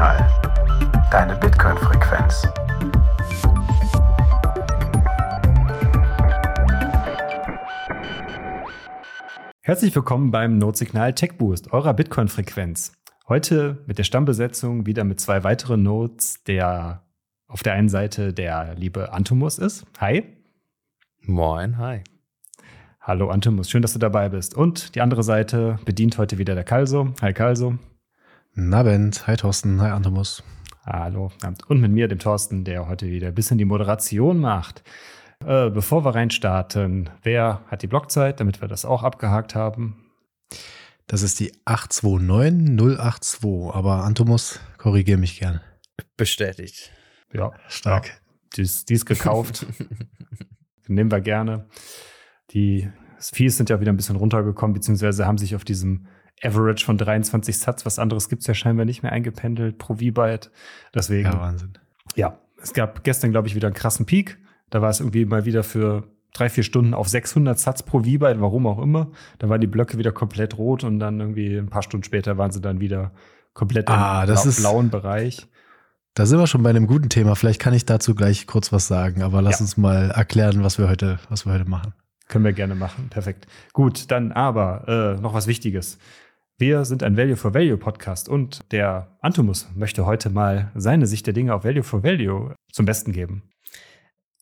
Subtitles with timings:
[0.00, 1.10] Notsignal.
[1.10, 2.48] Deine Bitcoin-Frequenz.
[9.60, 12.92] Herzlich willkommen beim Notsignal Tech Boost, eurer Bitcoin-Frequenz.
[13.28, 17.02] Heute mit der Stammbesetzung wieder mit zwei weiteren Notes, der
[17.46, 19.84] auf der einen Seite der liebe Antumus ist.
[20.00, 20.24] Hi.
[21.20, 22.02] Moin, hi.
[23.02, 24.54] Hallo Antumus, schön, dass du dabei bist.
[24.54, 27.12] Und die andere Seite bedient heute wieder der Kalso.
[27.20, 27.74] Hi Kalso.
[28.56, 29.26] Abend.
[29.26, 29.80] Hi Thorsten.
[29.80, 30.42] Hi Antumus.
[30.84, 31.30] Hallo.
[31.68, 34.82] Und mit mir, dem Thorsten, der heute wieder ein bisschen die Moderation macht.
[35.44, 40.04] Äh, bevor wir reinstarten, wer hat die Blockzeit, damit wir das auch abgehakt haben?
[41.06, 45.60] Das ist die 829082, aber Antumus, korrigiere mich gern.
[46.16, 46.92] Bestätigt.
[47.32, 48.08] Ja, stark.
[48.08, 48.14] Ja,
[48.56, 49.66] die, ist, die ist gekauft.
[50.88, 51.66] Nehmen wir gerne.
[52.50, 56.06] Die Fees sind ja wieder ein bisschen runtergekommen, beziehungsweise haben sich auf diesem
[56.42, 60.50] Average von 23 Satz, was anderes gibt es ja scheinbar nicht mehr eingependelt pro V-Byte.
[60.94, 61.30] Deswegen.
[61.30, 61.72] Ja, Wahnsinn.
[62.16, 64.38] Ja, es gab gestern, glaube ich, wieder einen krassen Peak.
[64.70, 68.40] Da war es irgendwie mal wieder für drei, vier Stunden auf 600 Satz pro V-Byte,
[68.40, 69.10] warum auch immer.
[69.38, 72.50] Da waren die Blöcke wieder komplett rot und dann irgendwie ein paar Stunden später waren
[72.50, 73.12] sie dann wieder
[73.52, 75.46] komplett ah, im das bla ist, blauen Bereich.
[76.14, 77.36] Da sind wir schon bei einem guten Thema.
[77.36, 79.64] Vielleicht kann ich dazu gleich kurz was sagen, aber lass ja.
[79.64, 81.94] uns mal erklären, was wir heute, was wir heute machen.
[82.28, 83.08] Können wir gerne machen.
[83.10, 83.46] Perfekt.
[83.72, 85.98] Gut, dann aber äh, noch was Wichtiges.
[86.60, 91.26] Wir sind ein Value for Value Podcast und der Antumus möchte heute mal seine Sicht
[91.26, 93.50] der Dinge auf Value for Value zum Besten geben.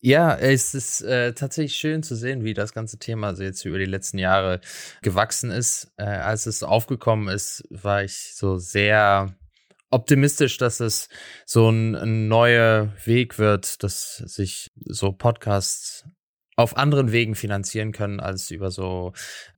[0.00, 3.78] Ja, es ist äh, tatsächlich schön zu sehen, wie das ganze Thema also jetzt über
[3.78, 4.60] die letzten Jahre
[5.00, 5.92] gewachsen ist.
[5.96, 9.36] Äh, als es aufgekommen ist, war ich so sehr
[9.90, 11.08] optimistisch, dass es
[11.46, 16.04] so ein, ein neuer Weg wird, dass sich so Podcasts
[16.56, 19.12] auf anderen Wegen finanzieren können, als über so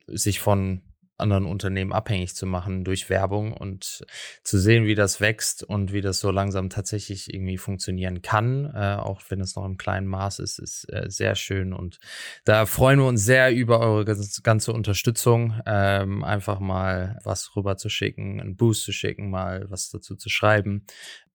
[0.06, 0.82] sich von
[1.20, 4.04] anderen Unternehmen abhängig zu machen durch Werbung und
[4.42, 8.96] zu sehen, wie das wächst und wie das so langsam tatsächlich irgendwie funktionieren kann, äh,
[8.96, 11.98] auch wenn es noch im kleinen Maß ist, ist äh, sehr schön und
[12.44, 17.88] da freuen wir uns sehr über eure ganze Unterstützung, ähm, einfach mal was rüber zu
[17.88, 20.86] schicken, einen Boost zu schicken, mal was dazu zu schreiben.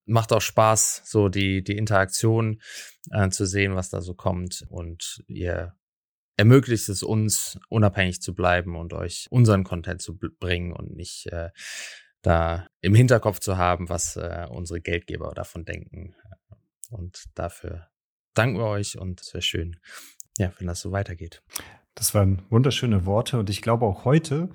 [0.04, 2.60] Macht auch Spaß, so die, die Interaktion
[3.10, 5.74] äh, zu sehen, was da so kommt und ihr
[6.36, 11.50] ermöglicht es uns, unabhängig zu bleiben und euch unseren Content zu bringen und nicht äh,
[12.22, 16.14] da im Hinterkopf zu haben, was äh, unsere Geldgeber davon denken.
[16.90, 17.88] Und dafür
[18.34, 19.76] danken wir euch und es wäre schön,
[20.38, 21.42] ja, wenn das so weitergeht.
[21.94, 24.50] Das waren wunderschöne Worte und ich glaube auch heute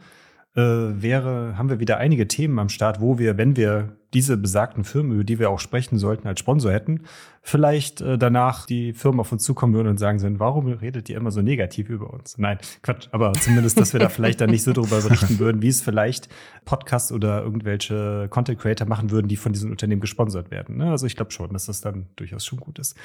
[0.56, 4.84] äh, wäre, haben wir wieder einige Themen am Start, wo wir, wenn wir diese besagten
[4.84, 7.04] Firmen, über die wir auch sprechen sollten, als Sponsor hätten,
[7.42, 11.16] vielleicht äh, danach die Firmen auf uns zukommen würden und sagen würden, warum redet ihr
[11.16, 12.38] immer so negativ über uns?
[12.38, 15.70] Nein, Quatsch, aber zumindest, dass wir da vielleicht dann nicht so darüber berichten würden, wie
[15.70, 16.28] es vielleicht
[16.66, 20.78] Podcasts oder irgendwelche Content Creator machen würden, die von diesen Unternehmen gesponsert werden.
[20.78, 20.92] Ne?
[20.92, 22.98] Also ich glaube schon, dass das dann durchaus schon gut ist.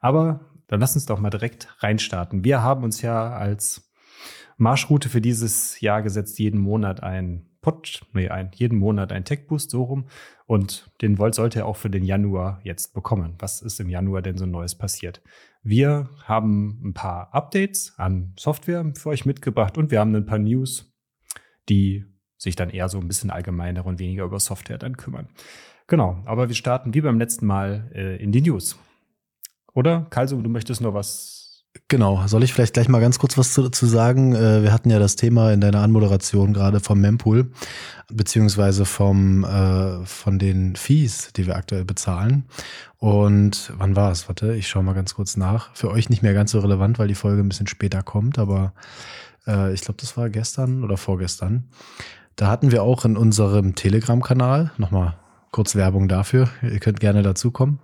[0.00, 2.44] Aber dann lass uns doch mal direkt reinstarten.
[2.44, 3.83] Wir haben uns ja als
[4.56, 9.70] Marschroute für dieses Jahr gesetzt, jeden Monat ein Pod, nee, ein, jeden Monat ein Tech-Boost,
[9.70, 10.06] so rum.
[10.46, 13.36] Und den Volt sollte er auch für den Januar jetzt bekommen.
[13.38, 15.22] Was ist im Januar denn so Neues passiert?
[15.62, 20.38] Wir haben ein paar Updates an Software für euch mitgebracht und wir haben ein paar
[20.38, 20.94] News,
[21.70, 22.04] die
[22.36, 25.28] sich dann eher so ein bisschen allgemeiner und weniger über Software dann kümmern.
[25.86, 28.78] Genau, aber wir starten wie beim letzten Mal äh, in die News.
[29.72, 31.43] Oder, Kalso, du möchtest noch was
[31.88, 34.34] Genau, soll ich vielleicht gleich mal ganz kurz was dazu sagen?
[34.34, 37.50] Äh, wir hatten ja das Thema in deiner Anmoderation gerade vom Mempool,
[38.10, 42.46] beziehungsweise vom, äh, von den Fees, die wir aktuell bezahlen.
[42.98, 44.28] Und wann war es?
[44.28, 45.74] Warte, ich schaue mal ganz kurz nach.
[45.74, 48.72] Für euch nicht mehr ganz so relevant, weil die Folge ein bisschen später kommt, aber
[49.46, 51.64] äh, ich glaube, das war gestern oder vorgestern.
[52.36, 55.16] Da hatten wir auch in unserem Telegram-Kanal, nochmal
[55.54, 57.78] kurz Werbung dafür, ihr könnt gerne dazukommen.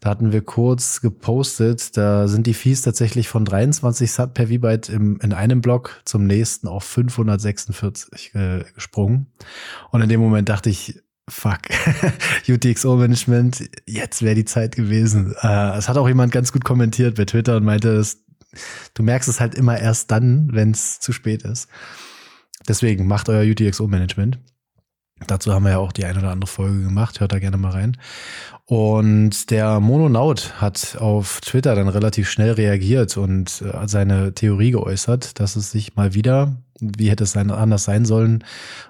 [0.00, 4.88] Da hatten wir kurz gepostet, da sind die Fees tatsächlich von 23 Sat per V-Byte
[4.88, 9.28] in einem Block zum nächsten auf 546 äh, gesprungen.
[9.92, 11.60] Und in dem Moment dachte ich, fuck,
[12.48, 15.36] UTXO-Management, jetzt wäre die Zeit gewesen.
[15.40, 18.24] Äh, es hat auch jemand ganz gut kommentiert bei Twitter und meinte, das,
[18.94, 21.68] du merkst es halt immer erst dann, wenn es zu spät ist.
[22.66, 24.40] Deswegen macht euer UTXO-Management.
[25.26, 27.20] Dazu haben wir ja auch die eine oder andere Folge gemacht.
[27.20, 27.96] Hört da gerne mal rein.
[28.66, 35.38] Und der Mononaut hat auf Twitter dann relativ schnell reagiert und äh, seine Theorie geäußert,
[35.38, 38.42] dass es sich mal wieder, wie hätte es anders sein sollen,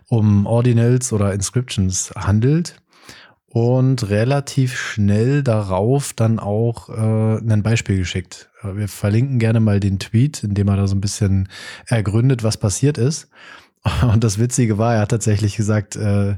[0.09, 2.77] um Ordinals oder Inscriptions handelt.
[3.49, 8.51] Und relativ schnell darauf dann auch äh, ein Beispiel geschickt.
[8.65, 11.49] Wir verlinken gerne mal den Tweet, in dem er da so ein bisschen
[11.87, 13.29] ergründet, was passiert ist.
[14.13, 16.37] Und das Witzige war, er hat tatsächlich gesagt, äh,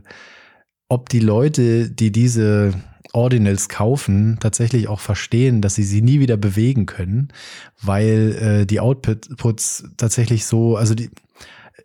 [0.88, 2.75] ob die Leute, die diese
[3.12, 7.28] Ordinals kaufen, tatsächlich auch verstehen, dass sie sie nie wieder bewegen können,
[7.81, 11.10] weil äh, die Outputs tatsächlich so, also die,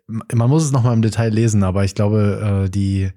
[0.06, 3.10] man muss es nochmal im Detail lesen, aber ich glaube, äh, die,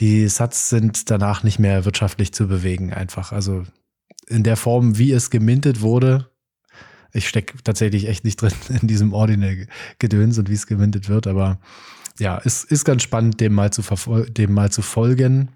[0.00, 3.32] die Sats sind danach nicht mehr wirtschaftlich zu bewegen, einfach.
[3.32, 3.64] Also
[4.26, 6.30] in der Form, wie es gemintet wurde,
[7.12, 11.58] ich stecke tatsächlich echt nicht drin in diesem Ordinal-Gedöns und wie es gemintet wird, aber
[12.18, 13.82] ja, es ist ganz spannend, dem mal zu,
[14.24, 15.50] dem mal zu folgen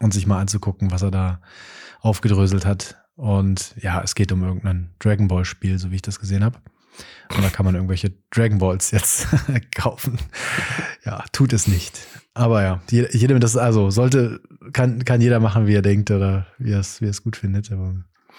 [0.00, 1.40] und sich mal anzugucken, was er da
[2.00, 2.96] aufgedröselt hat.
[3.16, 6.58] Und ja, es geht um irgendein Dragon Ball Spiel, so wie ich das gesehen habe.
[7.34, 9.28] Und da kann man irgendwelche Dragon Balls jetzt
[9.74, 10.18] kaufen.
[11.04, 12.06] Ja, tut es nicht.
[12.34, 14.40] Aber ja, jedem das, also sollte,
[14.72, 17.36] kann, kann jeder machen, wie er denkt oder wie er es, wie er es gut
[17.36, 17.70] findet.
[17.72, 17.94] Aber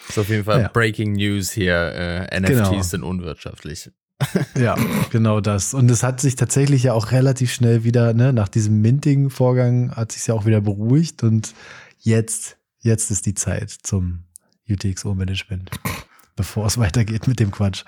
[0.08, 0.68] ist auf jeden Fall ja.
[0.68, 2.28] Breaking News hier.
[2.30, 2.82] Äh, NFTs genau.
[2.82, 3.90] sind unwirtschaftlich.
[4.58, 4.76] ja,
[5.10, 5.74] genau das.
[5.74, 10.12] Und es hat sich tatsächlich ja auch relativ schnell wieder, ne, nach diesem Minting-Vorgang hat
[10.12, 11.54] sich ja auch wieder beruhigt und
[11.98, 14.24] jetzt, jetzt ist die Zeit zum
[14.68, 15.70] UTXO-Management,
[16.34, 17.84] bevor es weitergeht mit dem Quatsch.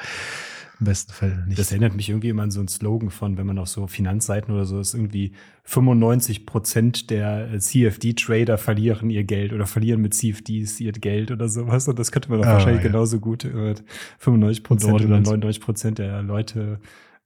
[0.80, 1.58] Im besten Fall nicht.
[1.58, 4.54] Das erinnert mich irgendwie immer an so einen Slogan von, wenn man auf so Finanzseiten
[4.54, 5.32] oder so ist, irgendwie
[5.64, 11.48] 95 Prozent der äh, CFD-Trader verlieren ihr Geld oder verlieren mit CFDs ihr Geld oder
[11.48, 11.88] sowas.
[11.88, 12.90] Und das könnte man doch ah, wahrscheinlich ja.
[12.90, 13.44] genauso gut.
[13.44, 13.75] Äh,
[14.19, 16.78] 95 Prozent oder 99 Prozent der Leute,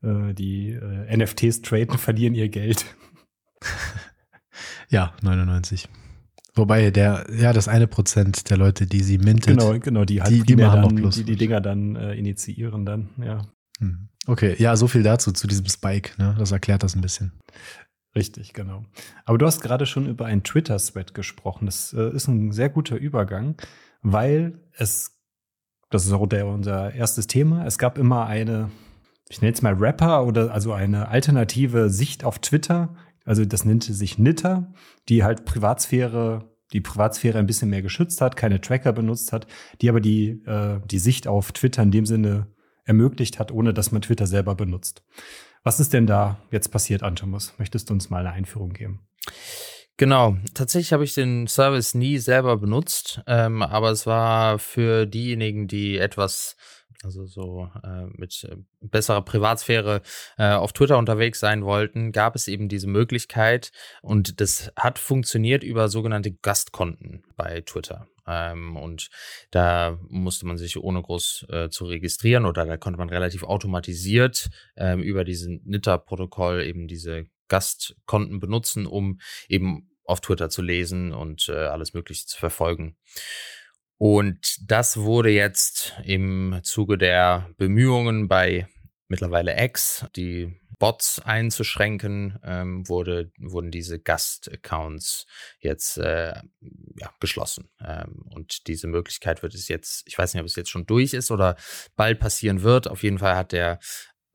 [0.03, 2.87] äh, die äh, NFTs traden, verlieren ihr Geld.
[4.89, 5.89] ja, 99.
[6.55, 9.59] Wobei der, ja, das eine Prozent der Leute, die sie mintet.
[9.59, 13.09] Genau, genau, die halt die, die machen dann, die, die Dinger dann äh, initiieren dann,
[13.25, 13.47] ja.
[13.79, 14.09] Hm.
[14.27, 16.37] Okay, ja, so viel dazu, zu diesem Spike, ne?
[16.39, 17.33] Das erklärt das ein bisschen.
[18.15, 18.85] Richtig, genau.
[19.25, 21.65] Aber du hast gerade schon über einen Twitter-Thread gesprochen.
[21.65, 23.57] Das äh, ist ein sehr guter Übergang,
[24.03, 25.19] weil es,
[25.89, 28.71] das ist auch der, unser erstes Thema, es gab immer eine,
[29.31, 33.93] ich nenne es mal Rapper oder also eine alternative Sicht auf Twitter also das nannte
[33.95, 34.73] sich Nitter,
[35.09, 39.47] die halt Privatsphäre, die Privatsphäre ein bisschen mehr geschützt hat, keine Tracker benutzt hat,
[39.81, 42.49] die aber die, äh, die Sicht auf Twitter in dem Sinne
[42.85, 45.05] ermöglicht hat, ohne dass man Twitter selber benutzt.
[45.63, 47.55] Was ist denn da jetzt passiert, Antomus?
[47.59, 49.07] Möchtest du uns mal eine Einführung geben?
[49.97, 55.69] Genau, tatsächlich habe ich den Service nie selber benutzt, ähm, aber es war für diejenigen,
[55.69, 56.57] die etwas
[57.03, 60.03] also so äh, mit äh, besserer Privatsphäre
[60.39, 63.73] äh, auf Twitter unterwegs sein wollten, gab es eben diese Möglichkeit
[64.03, 68.07] und das hat funktioniert über sogenannte Gastkonten bei Twitter.
[68.27, 69.11] Ähm, und
[69.51, 74.49] da musste man sich ohne groß äh, zu registrieren oder da konnte man relativ automatisiert
[74.77, 81.49] ähm, über diesen Nitter-Protokoll eben diese Gastkonten benutzen, um eben auf Twitter zu lesen und
[81.49, 82.97] äh, alles Mögliche zu verfolgen.
[84.05, 88.67] Und das wurde jetzt im Zuge der Bemühungen bei
[89.07, 95.29] mittlerweile X, die Bots einzuschränken, ähm, wurde, wurden diese Gast-Accounts
[95.61, 96.35] jetzt äh,
[96.97, 97.71] ja, geschlossen.
[97.81, 101.15] Ähm, und diese Möglichkeit wird es jetzt, ich weiß nicht, ob es jetzt schon durch
[101.15, 101.55] ist oder
[101.95, 102.89] bald passieren wird.
[102.89, 103.79] Auf jeden Fall hat der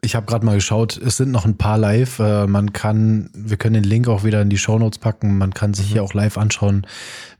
[0.07, 2.19] ich habe gerade mal geschaut, es sind noch ein paar live.
[2.19, 5.37] Äh, man kann, wir können den Link auch wieder in die Show Notes packen.
[5.37, 5.93] Man kann sich mhm.
[5.93, 6.87] hier auch live anschauen,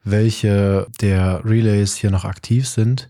[0.04, 3.10] welche der Relays hier noch aktiv sind.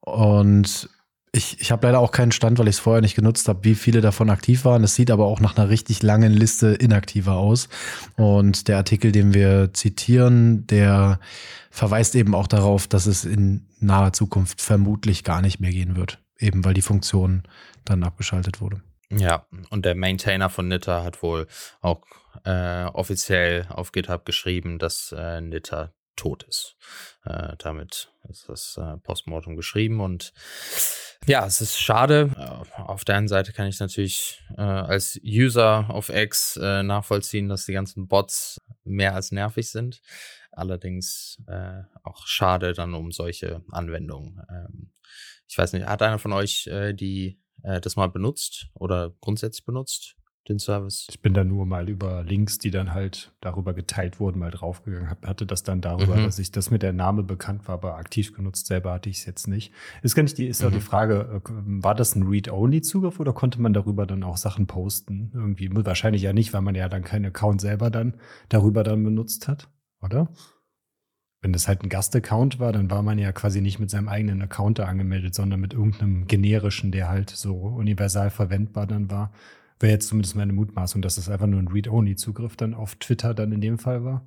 [0.00, 0.90] Und
[1.32, 3.74] ich, ich habe leider auch keinen Stand, weil ich es vorher nicht genutzt habe, wie
[3.74, 4.84] viele davon aktiv waren.
[4.84, 7.70] Es sieht aber auch nach einer richtig langen Liste inaktiver aus.
[8.16, 11.20] Und der Artikel, den wir zitieren, der
[11.70, 16.18] verweist eben auch darauf, dass es in naher Zukunft vermutlich gar nicht mehr gehen wird.
[16.38, 17.44] Eben weil die Funktion
[17.84, 18.82] dann abgeschaltet wurde.
[19.10, 21.46] Ja, und der Maintainer von Nitter hat wohl
[21.80, 22.02] auch
[22.44, 26.76] äh, offiziell auf GitHub geschrieben, dass äh, Nitter tot ist.
[27.24, 30.32] Äh, damit ist das äh, Postmortem geschrieben und
[31.26, 32.30] ja, es ist schade.
[32.36, 37.48] Äh, auf der einen Seite kann ich natürlich äh, als User auf X äh, nachvollziehen,
[37.48, 40.02] dass die ganzen Bots mehr als nervig sind.
[40.52, 44.40] Allerdings äh, auch schade dann um solche Anwendungen.
[44.50, 44.92] Ähm,
[45.48, 49.64] ich weiß nicht, hat einer von euch äh, die äh, das mal benutzt oder grundsätzlich
[49.64, 50.16] benutzt,
[50.48, 51.06] den Service?
[51.08, 55.16] Ich bin da nur mal über Links, die dann halt darüber geteilt wurden, mal draufgegangen.
[55.22, 56.24] hatte das dann darüber, mhm.
[56.24, 59.26] dass ich das mit der Name bekannt war, aber aktiv genutzt selber hatte ich es
[59.26, 59.72] jetzt nicht.
[60.02, 60.68] Ist gar nicht die, ist mhm.
[60.68, 61.50] auch die Frage, äh,
[61.82, 65.30] war das ein Read-Only-Zugriff oder konnte man darüber dann auch Sachen posten?
[65.34, 68.14] Irgendwie wahrscheinlich ja nicht, weil man ja dann keinen Account selber dann
[68.48, 69.68] darüber dann benutzt hat,
[70.02, 70.28] oder?
[71.44, 74.40] Wenn das halt ein Gastaccount war, dann war man ja quasi nicht mit seinem eigenen
[74.40, 79.30] Account da angemeldet, sondern mit irgendeinem generischen, der halt so universal verwendbar dann war.
[79.78, 83.52] Wäre jetzt zumindest meine Mutmaßung, dass das einfach nur ein Read-Only-Zugriff dann auf Twitter dann
[83.52, 84.26] in dem Fall war.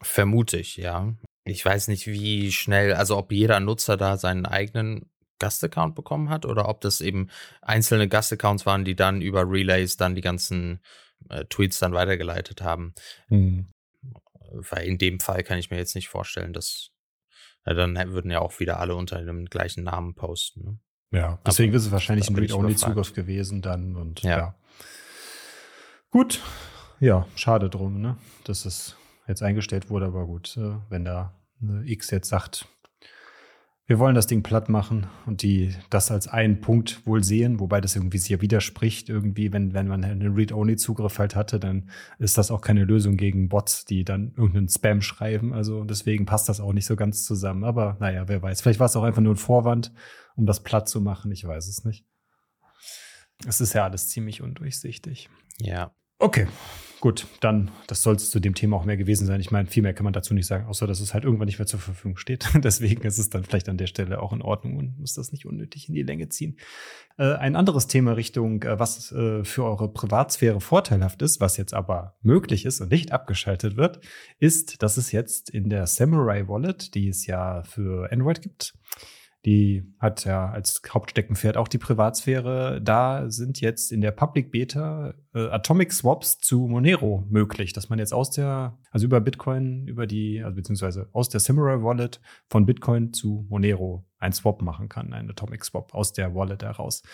[0.00, 1.12] Vermute ich, ja.
[1.44, 6.46] Ich weiß nicht, wie schnell, also ob jeder Nutzer da seinen eigenen Gastaccount bekommen hat
[6.46, 7.28] oder ob das eben
[7.60, 10.80] einzelne Gastaccounts waren, die dann über Relays dann die ganzen
[11.28, 12.94] äh, Tweets dann weitergeleitet haben.
[13.28, 13.66] Mhm
[14.52, 16.90] weil in dem Fall kann ich mir jetzt nicht vorstellen, dass
[17.66, 20.64] ja, dann würden ja auch wieder alle unter dem gleichen Namen posten.
[20.64, 20.78] Ne?
[21.18, 24.38] Ja, deswegen Aber ist es wahrscheinlich ein Read-Only-Zugriff gewesen dann und ja.
[24.38, 24.54] ja.
[26.10, 26.40] Gut,
[27.00, 28.16] ja, schade drum, ne?
[28.44, 31.34] Dass es jetzt eingestellt wurde, aber gut, äh, wenn da
[31.84, 32.66] X jetzt sagt,
[33.88, 37.80] wir wollen das Ding platt machen und die das als einen Punkt wohl sehen, wobei
[37.80, 39.08] das irgendwie sich ja widerspricht.
[39.08, 41.88] Irgendwie, wenn, wenn man einen Read-Only-Zugriff halt hatte, dann
[42.18, 45.52] ist das auch keine Lösung gegen Bots, die dann irgendeinen Spam schreiben.
[45.52, 47.62] Also deswegen passt das auch nicht so ganz zusammen.
[47.62, 48.60] Aber naja, wer weiß.
[48.60, 49.92] Vielleicht war es auch einfach nur ein Vorwand,
[50.34, 51.30] um das platt zu machen.
[51.30, 52.04] Ich weiß es nicht.
[53.46, 55.30] Es ist ja alles ziemlich undurchsichtig.
[55.58, 55.94] Ja.
[56.18, 56.48] Okay,
[57.00, 59.40] gut, dann, das soll es zu dem Thema auch mehr gewesen sein.
[59.40, 61.58] Ich meine, viel mehr kann man dazu nicht sagen, außer dass es halt irgendwann nicht
[61.58, 62.48] mehr zur Verfügung steht.
[62.54, 65.46] Deswegen ist es dann vielleicht an der Stelle auch in Ordnung und muss das nicht
[65.46, 66.56] unnötig in die Länge ziehen.
[67.18, 71.74] Äh, ein anderes Thema Richtung, äh, was äh, für eure Privatsphäre vorteilhaft ist, was jetzt
[71.74, 74.00] aber möglich ist und nicht abgeschaltet wird,
[74.38, 78.74] ist, dass es jetzt in der Samurai Wallet, die es ja für Android gibt,
[79.46, 82.82] die hat ja als Hauptsteckenpferd auch die Privatsphäre.
[82.82, 88.00] Da sind jetzt in der Public Beta äh, Atomic Swaps zu Monero möglich, dass man
[88.00, 92.66] jetzt aus der, also über Bitcoin, über die, also beziehungsweise aus der Samurai Wallet von
[92.66, 97.04] Bitcoin zu Monero ein Swap machen kann, ein Atomic Swap aus der Wallet heraus.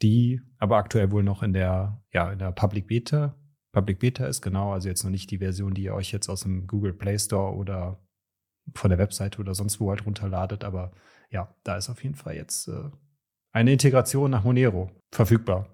[0.00, 3.34] Die aber aktuell wohl noch in der, ja, in der Public Beta.
[3.72, 6.42] Public Beta ist genau, also jetzt noch nicht die Version, die ihr euch jetzt aus
[6.42, 8.00] dem Google Play Store oder
[8.76, 10.92] von der Webseite oder sonst wo halt runterladet, aber
[11.34, 12.90] ja, da ist auf jeden Fall jetzt äh,
[13.52, 15.68] eine Integration nach Monero verfügbar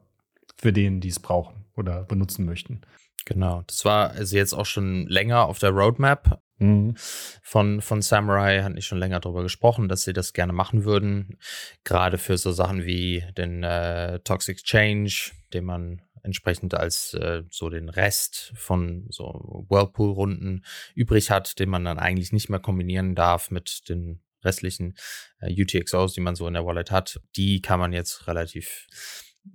[0.57, 2.81] für den, die es brauchen oder benutzen möchten.
[3.26, 6.95] Genau, das war also jetzt auch schon länger auf der Roadmap mhm.
[6.97, 11.38] von, von Samurai, hatten ich schon länger darüber gesprochen, dass sie das gerne machen würden.
[11.85, 17.69] Gerade für so Sachen wie den äh, Toxic Change, den man entsprechend als äh, so
[17.69, 20.64] den Rest von so Whirlpool-Runden
[20.95, 24.94] übrig hat, den man dann eigentlich nicht mehr kombinieren darf mit den restlichen
[25.40, 28.87] äh, UTXOs, die man so in der Wallet hat, die kann man jetzt relativ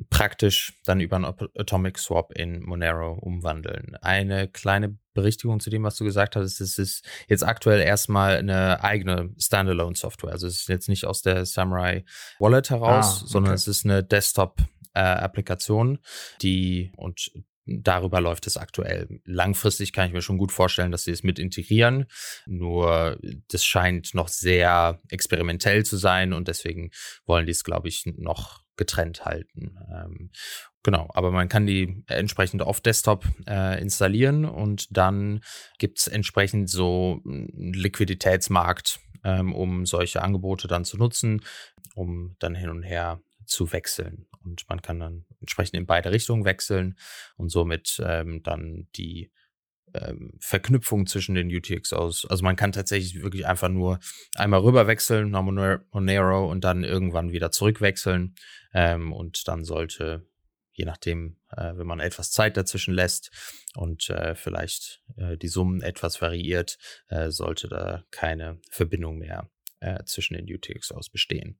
[0.10, 3.96] praktisch dann über einen Atomic Swap in Monero umwandeln.
[4.02, 8.84] Eine kleine Berichtigung zu dem, was du gesagt hast, es ist jetzt aktuell erstmal eine
[8.84, 10.32] eigene Standalone-Software.
[10.32, 12.04] Also es ist jetzt nicht aus der Samurai
[12.40, 13.28] Wallet heraus, ah, okay.
[13.28, 14.62] sondern es ist eine Desktop
[14.94, 15.30] äh,
[16.42, 17.32] die und
[17.66, 19.22] Darüber läuft es aktuell.
[19.26, 22.06] Langfristig kann ich mir schon gut vorstellen, dass sie es mit integrieren.
[22.46, 23.20] Nur
[23.50, 26.92] das scheint noch sehr experimentell zu sein und deswegen
[27.26, 29.78] wollen die es, glaube ich, noch getrennt halten.
[29.92, 30.32] Ähm,
[30.84, 35.42] genau, aber man kann die entsprechend auf Desktop äh, installieren und dann
[35.80, 41.42] gibt es entsprechend so einen Liquiditätsmarkt, ähm, um solche Angebote dann zu nutzen,
[41.96, 44.28] um dann hin und her zu wechseln.
[44.46, 46.98] Und man kann dann entsprechend in beide Richtungen wechseln
[47.36, 49.32] und somit ähm, dann die
[49.96, 52.26] ähm, Verknüpfung zwischen den UTXOs.
[52.26, 54.00] Also man kann tatsächlich wirklich einfach nur
[54.36, 58.36] einmal rüber wechseln nach Monero und dann irgendwann wieder zurückwechseln.
[58.74, 60.28] Ähm, und dann sollte,
[60.72, 63.32] je nachdem, äh, wenn man etwas Zeit dazwischen lässt
[63.76, 69.50] und äh, vielleicht äh, die Summen etwas variiert, äh, sollte da keine Verbindung mehr
[69.80, 71.60] äh, zwischen den UTXOs bestehen.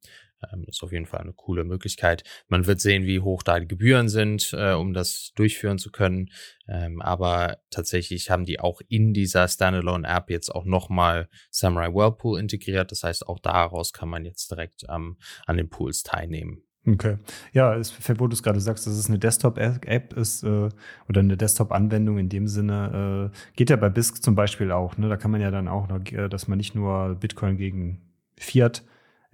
[0.54, 2.24] Ähm, ist auf jeden Fall eine coole Möglichkeit.
[2.48, 6.30] Man wird sehen, wie hoch da die Gebühren sind, äh, um das durchführen zu können.
[6.68, 12.92] Ähm, aber tatsächlich haben die auch in dieser Standalone-App jetzt auch nochmal Samurai Whirlpool integriert.
[12.92, 16.66] Das heißt, auch daraus kann man jetzt direkt ähm, an den Pools teilnehmen.
[16.88, 17.18] Okay.
[17.52, 20.70] Ja, es, wo du es gerade sagst, dass es eine Desktop-App ist äh,
[21.10, 24.96] oder eine Desktop-Anwendung in dem Sinne, äh, geht ja bei BISC zum Beispiel auch.
[24.98, 25.10] Ne?
[25.10, 28.02] Da kann man ja dann auch noch, äh, dass man nicht nur Bitcoin gegen
[28.38, 28.84] Fiat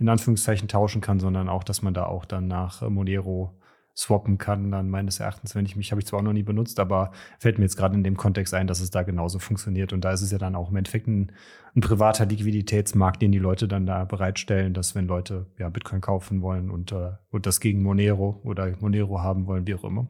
[0.01, 3.55] in Anführungszeichen tauschen kann, sondern auch, dass man da auch dann nach Monero
[3.95, 6.79] swappen kann, dann meines Erachtens, wenn ich mich, habe ich zwar auch noch nie benutzt,
[6.79, 9.93] aber fällt mir jetzt gerade in dem Kontext ein, dass es da genauso funktioniert.
[9.93, 11.31] Und da ist es ja dann auch im Endeffekt ein,
[11.75, 16.41] ein privater Liquiditätsmarkt, den die Leute dann da bereitstellen, dass wenn Leute ja Bitcoin kaufen
[16.41, 20.07] wollen und, äh, und das gegen Monero oder Monero haben wollen, wie auch immer.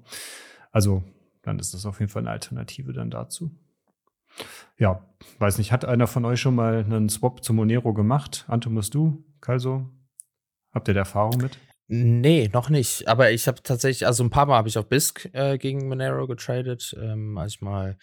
[0.72, 1.04] Also
[1.42, 3.52] dann ist das auf jeden Fall eine Alternative dann dazu.
[4.78, 5.06] Ja,
[5.40, 8.46] weiß nicht, hat einer von euch schon mal einen Swap zu Monero gemacht?
[8.48, 9.90] Antomus, du, Kalso?
[10.74, 11.58] Habt ihr da Erfahrung mit?
[11.88, 13.08] Nee, noch nicht.
[13.10, 16.26] Aber ich habe tatsächlich, also ein paar Mal habe ich auf BISC äh, gegen Monero
[16.26, 17.98] getradet, ähm, als ich mal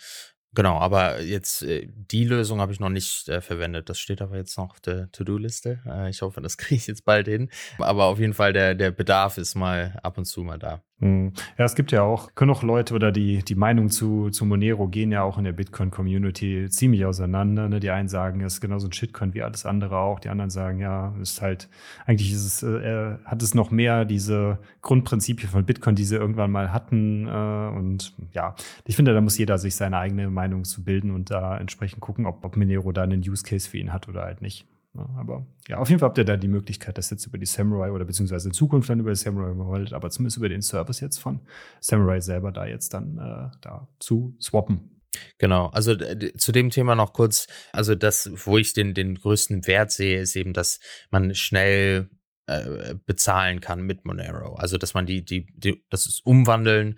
[0.55, 3.89] Genau, aber jetzt äh, die Lösung habe ich noch nicht äh, verwendet.
[3.89, 5.81] Das steht aber jetzt noch auf der To-Do-Liste.
[5.87, 7.51] Äh, ich hoffe, das kriege ich jetzt bald hin.
[7.79, 10.83] Aber auf jeden Fall, der, der Bedarf ist mal ab und zu mal da.
[11.01, 11.33] Hm.
[11.57, 14.89] Ja, es gibt ja auch, können auch Leute oder die, die Meinung zu, zu Monero
[14.89, 17.69] gehen ja auch in der Bitcoin-Community ziemlich auseinander.
[17.69, 17.79] Ne?
[17.79, 20.19] Die einen sagen, es ist genauso ein Shitcoin wie alles andere auch.
[20.19, 21.69] Die anderen sagen, ja, ist halt,
[22.07, 26.51] eigentlich ist es, äh, hat es noch mehr diese Grundprinzipien von Bitcoin, die sie irgendwann
[26.51, 27.29] mal hatten.
[27.29, 31.31] Äh, und ja, ich finde, da muss jeder sich seine eigene Meinung zu bilden und
[31.31, 34.43] da entsprechend gucken, ob, ob Monero da einen Use Case für ihn hat oder halt
[34.43, 34.67] nicht.
[34.95, 37.93] Aber ja, auf jeden Fall habt ihr da die Möglichkeit, das jetzt über die Samurai
[37.93, 41.19] oder beziehungsweise in Zukunft dann über die Samurai überholt, aber zumindest über den Service jetzt
[41.19, 41.41] von
[41.81, 45.03] Samurai selber da jetzt dann äh, da zu swappen.
[45.39, 45.95] Genau, also
[46.37, 50.37] zu dem Thema noch kurz, also das, wo ich den, den größten Wert sehe, ist
[50.37, 50.81] eben, dass
[51.11, 52.11] man schnell
[52.49, 54.55] äh, bezahlen kann mit Monero.
[54.55, 56.97] Also dass man die, die, die das Umwandeln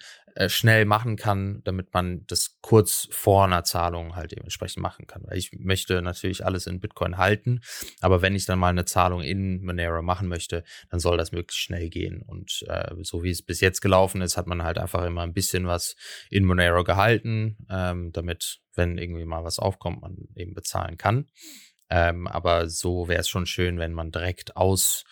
[0.49, 5.23] schnell machen kann, damit man das kurz vor einer Zahlung halt dementsprechend machen kann.
[5.25, 7.61] Weil ich möchte natürlich alles in Bitcoin halten,
[8.01, 11.63] aber wenn ich dann mal eine Zahlung in Monero machen möchte, dann soll das möglichst
[11.63, 12.23] schnell gehen.
[12.23, 15.35] Und äh, so wie es bis jetzt gelaufen ist, hat man halt einfach immer ein
[15.35, 15.97] bisschen was
[16.31, 21.27] in Monero gehalten, ähm, damit, wenn irgendwie mal was aufkommt, man eben bezahlen kann.
[21.91, 25.05] Ähm, aber so wäre es schon schön, wenn man direkt aus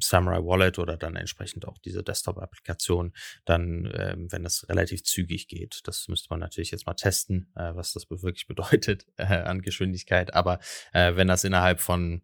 [0.00, 3.12] Samurai Wallet oder dann entsprechend auch diese Desktop-Applikation,
[3.44, 5.80] dann, ähm, wenn das relativ zügig geht.
[5.84, 10.34] Das müsste man natürlich jetzt mal testen, äh, was das wirklich bedeutet äh, an Geschwindigkeit.
[10.34, 10.58] Aber
[10.92, 12.22] äh, wenn das innerhalb von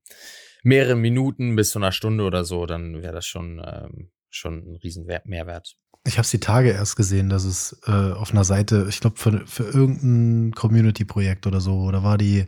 [0.63, 4.77] mehreren Minuten bis zu einer Stunde oder so, dann wäre das schon, ähm, schon ein
[4.77, 5.77] riesen Mehrwert.
[6.07, 9.17] Ich habe es die Tage erst gesehen, dass es äh, auf einer Seite, ich glaube,
[9.17, 12.47] für, für irgendein Community-Projekt oder so, da war die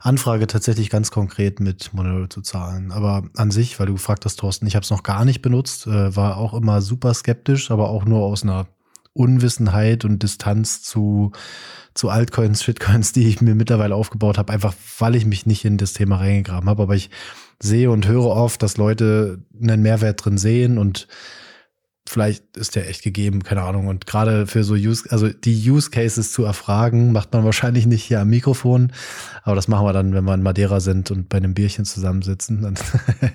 [0.00, 2.92] Anfrage tatsächlich ganz konkret mit Monero zu zahlen.
[2.92, 5.86] Aber an sich, weil du gefragt hast, Thorsten, ich habe es noch gar nicht benutzt,
[5.86, 8.66] äh, war auch immer super skeptisch, aber auch nur aus einer
[9.14, 11.32] Unwissenheit und Distanz zu,
[11.94, 15.78] zu Altcoins, Shitcoins, die ich mir mittlerweile aufgebaut habe, einfach weil ich mich nicht in
[15.78, 16.82] das Thema reingegraben habe.
[16.82, 17.08] Aber ich
[17.60, 21.08] sehe und höre oft, dass Leute einen Mehrwert drin sehen und
[22.10, 23.86] vielleicht ist der echt gegeben, keine Ahnung.
[23.86, 28.02] Und gerade für so Use, also die Use Cases zu erfragen, macht man wahrscheinlich nicht
[28.02, 28.92] hier am Mikrofon.
[29.44, 32.62] Aber das machen wir dann, wenn wir in Madeira sind und bei einem Bierchen zusammensitzen.
[32.62, 32.74] Dann,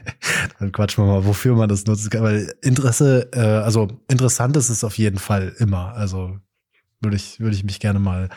[0.59, 2.23] dann quatschen wir mal, wofür man das nutzen kann.
[2.23, 5.93] Weil Interesse, äh, also interessant ist es auf jeden Fall immer.
[5.93, 6.37] Also
[6.99, 8.29] würde ich, würde ich mich gerne mal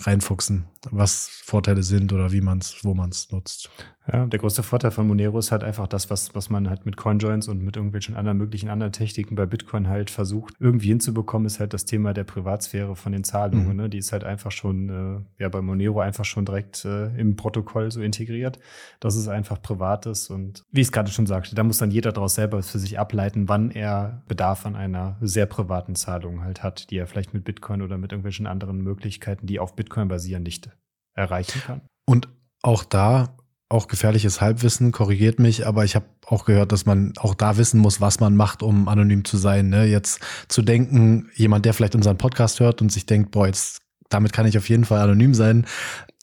[0.00, 3.70] reinfuchsen, was Vorteile sind oder wie man es, wo man es nutzt.
[4.12, 6.96] Ja, der größte Vorteil von Monero ist halt einfach das, was, was man halt mit
[6.96, 11.60] CoinJoins und mit irgendwelchen anderen möglichen anderen Techniken bei Bitcoin halt versucht, irgendwie hinzubekommen, ist
[11.60, 13.68] halt das Thema der Privatsphäre von den Zahlungen.
[13.68, 13.76] Mhm.
[13.76, 13.88] Ne?
[13.88, 17.92] Die ist halt einfach schon, äh, ja, bei Monero einfach schon direkt äh, im Protokoll
[17.92, 18.58] so integriert,
[18.98, 20.28] dass es einfach privat ist.
[20.30, 22.98] Und wie ich es gerade schon sagte, da muss dann jeder daraus selber für sich
[22.98, 27.44] ableiten, wann er Bedarf an einer sehr privaten Zahlung halt hat, die er vielleicht mit
[27.44, 30.68] Bitcoin oder mit irgendwelchen anderen Möglichkeiten, die auf Bitcoin basieren, nicht
[31.14, 31.82] erreichen kann.
[32.06, 32.28] Und
[32.62, 33.36] auch da
[33.70, 37.80] auch gefährliches Halbwissen, korrigiert mich, aber ich habe auch gehört, dass man auch da wissen
[37.80, 39.68] muss, was man macht, um anonym zu sein.
[39.68, 39.86] Ne?
[39.86, 44.32] Jetzt zu denken, jemand, der vielleicht unseren Podcast hört und sich denkt, boah, jetzt damit
[44.32, 45.66] kann ich auf jeden Fall anonym sein.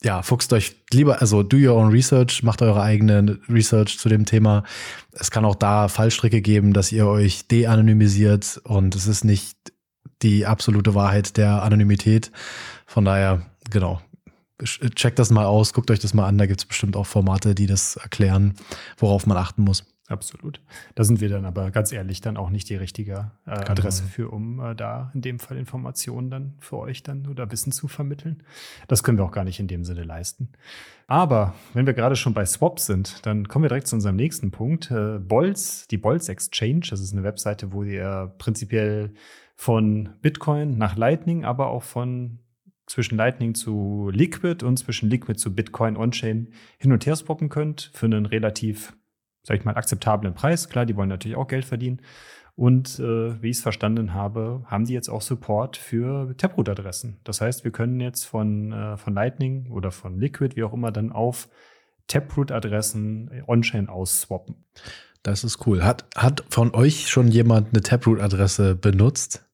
[0.03, 4.25] Ja, fuchst euch lieber, also do your own research, macht eure eigene Research zu dem
[4.25, 4.63] Thema.
[5.13, 9.57] Es kann auch da Fallstricke geben, dass ihr euch de-anonymisiert und es ist nicht
[10.21, 12.31] die absolute Wahrheit der Anonymität.
[12.85, 14.01] Von daher, genau,
[14.63, 16.37] checkt das mal aus, guckt euch das mal an.
[16.37, 18.53] Da gibt es bestimmt auch Formate, die das erklären,
[18.97, 19.85] worauf man achten muss.
[20.09, 20.61] Absolut.
[20.95, 24.29] Da sind wir dann aber ganz ehrlich dann auch nicht die richtige äh, Adresse für,
[24.31, 28.41] um äh, da in dem Fall Informationen dann für euch dann oder Wissen zu vermitteln.
[28.87, 30.49] Das können wir auch gar nicht in dem Sinne leisten.
[31.07, 34.49] Aber wenn wir gerade schon bei Swaps sind, dann kommen wir direkt zu unserem nächsten
[34.49, 34.91] Punkt.
[34.91, 39.13] Äh, Bolz, die Bolz Exchange, das ist eine Webseite, wo ihr prinzipiell
[39.55, 42.39] von Bitcoin nach Lightning, aber auch von
[42.87, 47.91] zwischen Lightning zu Liquid und zwischen Liquid zu Bitcoin On-Chain hin und her swappen könnt
[47.93, 48.97] für einen relativ,
[49.43, 50.69] sag ich mal, akzeptablen Preis.
[50.69, 52.01] Klar, die wollen natürlich auch Geld verdienen.
[52.55, 57.19] Und äh, wie ich es verstanden habe, haben die jetzt auch Support für Taproot-Adressen.
[57.23, 60.91] Das heißt, wir können jetzt von, äh, von Lightning oder von Liquid, wie auch immer,
[60.91, 61.49] dann auf
[62.07, 64.55] Taproot-Adressen on-chain ausswappen.
[65.21, 65.83] Das ist cool.
[65.83, 69.46] Hat, hat von euch schon jemand eine Taproot-Adresse benutzt?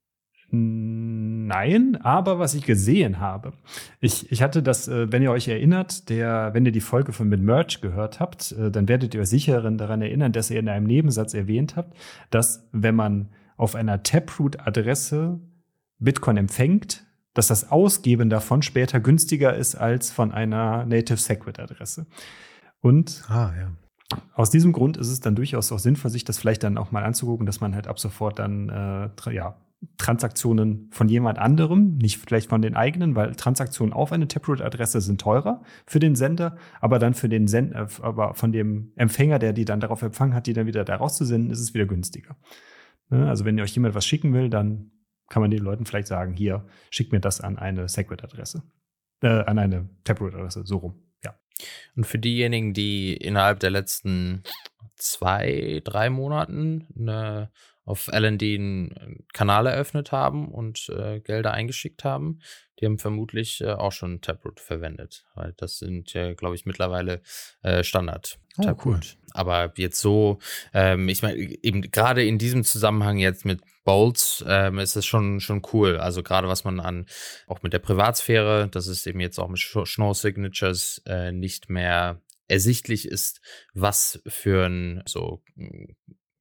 [0.55, 3.53] Nein, aber was ich gesehen habe,
[3.99, 7.27] ich, ich hatte das, äh, wenn ihr euch erinnert, der, wenn ihr die Folge von
[7.27, 10.69] mit Merch gehört habt, äh, dann werdet ihr euch sicher daran erinnern, dass ihr in
[10.69, 11.97] einem Nebensatz erwähnt habt,
[12.29, 15.39] dass wenn man auf einer Taproot-Adresse
[15.97, 22.05] Bitcoin empfängt, dass das Ausgeben davon später günstiger ist als von einer Native Segwit-Adresse.
[22.79, 23.71] Und ah, ja.
[24.35, 27.03] aus diesem Grund ist es dann durchaus auch sinnvoll, sich das vielleicht dann auch mal
[27.03, 29.55] anzugucken, dass man halt ab sofort dann äh, ja,
[29.97, 35.21] Transaktionen von jemand anderem, nicht vielleicht von den eigenen, weil Transaktionen auf eine Taproot-Adresse sind
[35.21, 39.53] teurer für den Sender, aber dann für den Sender, äh, aber von dem Empfänger, der
[39.53, 42.37] die dann darauf empfangen hat, die dann wieder da rauszusenden, ist es wieder günstiger.
[43.09, 43.27] Ne?
[43.27, 44.91] Also wenn ihr euch jemand was schicken will, dann
[45.29, 48.63] kann man den Leuten vielleicht sagen, hier, schickt mir das an eine Segwit-Adresse.
[49.21, 51.03] Äh, an eine Taproot-Adresse, so rum.
[51.23, 51.35] Ja.
[51.95, 54.43] Und für diejenigen, die innerhalb der letzten
[54.95, 57.51] zwei, drei Monaten eine,
[57.85, 62.39] auf LND einen Kanal eröffnet haben und äh, Gelder eingeschickt haben,
[62.79, 67.21] die haben vermutlich äh, auch schon Taproot verwendet, weil das sind ja, glaube ich, mittlerweile
[67.61, 68.39] äh, Standard.
[68.57, 68.99] Oh, cool.
[69.31, 70.39] Aber jetzt so,
[70.73, 75.39] ähm, ich meine, eben gerade in diesem Zusammenhang jetzt mit Bolts ähm, ist es schon,
[75.39, 75.97] schon cool.
[75.97, 77.05] Also gerade was man an,
[77.47, 82.21] auch mit der Privatsphäre, dass es eben jetzt auch mit Snow Signatures äh, nicht mehr
[82.47, 83.41] ersichtlich ist,
[83.73, 85.41] was für ein so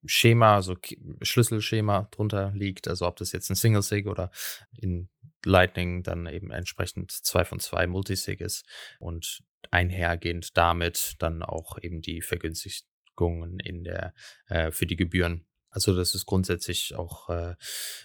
[0.04, 0.76] Schema, so
[1.22, 2.88] Schlüsselschema drunter liegt.
[2.88, 4.30] Also ob das jetzt ein Single Sig oder
[4.76, 5.08] in
[5.44, 8.64] Lightning dann eben entsprechend zwei von zwei Multisig ist
[9.00, 14.14] und einhergehend damit dann auch eben die Vergünstigungen in der
[14.48, 15.46] äh, für die Gebühren.
[15.74, 17.54] Also das ist grundsätzlich auch äh,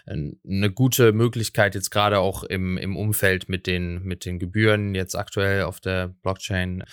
[0.05, 4.95] ein- eine gute Möglichkeit jetzt gerade auch im, im Umfeld mit den mit den Gebühren
[4.95, 6.86] jetzt aktuell auf der Blockchain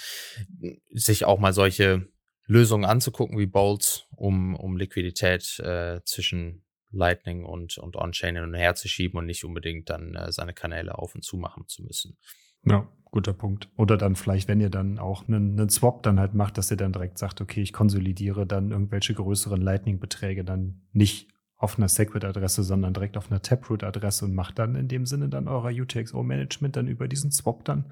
[0.93, 2.09] sich auch mal solche
[2.47, 8.55] Lösungen anzugucken wie Bolts, um um Liquidität äh, zwischen Lightning und und On-Chain hin und
[8.55, 11.83] her zu schieben und nicht unbedingt dann äh, seine Kanäle auf und zu machen zu
[11.83, 12.17] müssen.
[12.65, 13.69] Ja, guter Punkt.
[13.77, 16.77] Oder dann vielleicht, wenn ihr dann auch einen, einen Swap dann halt macht, dass ihr
[16.77, 21.34] dann direkt sagt, okay, ich konsolidiere dann irgendwelche größeren Lightning-Beträge dann nicht
[21.65, 25.49] auf einer Segwit-Adresse, sondern direkt auf einer Taproot-Adresse und macht dann in dem Sinne dann
[25.49, 27.87] euer UTXO-Management dann über diesen Swap dann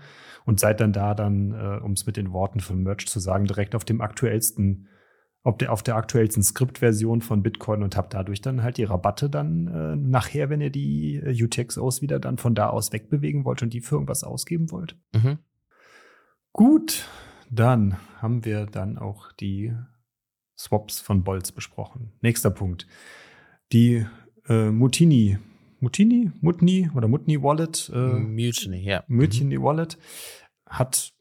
[0.44, 3.46] und seid dann da dann, äh, um es mit den Worten von Merch zu sagen,
[3.46, 4.88] direkt auf dem aktuellsten,
[5.42, 9.30] auf der, auf der aktuellsten Skriptversion von Bitcoin und habt dadurch dann halt die Rabatte
[9.30, 13.62] dann äh, nachher, wenn ihr die äh, UTXOs wieder dann von da aus wegbewegen wollt
[13.62, 14.96] und die für irgendwas ausgeben wollt.
[15.14, 15.38] Mhm.
[16.52, 17.08] Gut,
[17.50, 19.74] dann haben wir dann auch die
[20.58, 22.12] Swaps von Bolz besprochen.
[22.20, 22.86] Nächster Punkt.
[23.72, 24.04] Die
[24.48, 25.38] äh, Mutini,
[25.80, 29.02] Mutini, Mutni oder Mutni Wallet, äh, Mutiny, ja.
[29.08, 29.98] Mutiny Wallet
[30.66, 31.12] hat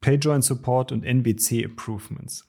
[0.00, 2.46] PayJoin Support und NBC Improvements.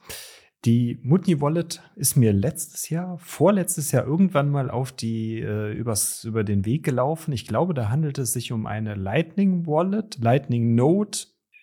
[0.66, 6.24] Die Mutni Wallet ist mir letztes Jahr, vorletztes Jahr irgendwann mal auf die äh, übers,
[6.26, 7.32] über den Weg gelaufen.
[7.32, 11.20] Ich glaube, da handelt es sich um eine Lightning Wallet, Lightning Node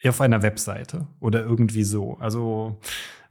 [0.06, 2.16] auf einer Webseite oder irgendwie so.
[2.20, 2.78] Also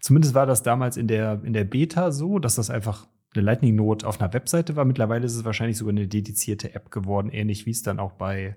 [0.02, 3.76] zumindest war das damals in der in der Beta so, dass das einfach eine Lightning
[3.76, 4.86] Node auf einer Webseite war.
[4.86, 8.56] Mittlerweile ist es wahrscheinlich sogar eine dedizierte App geworden, ähnlich wie es dann auch bei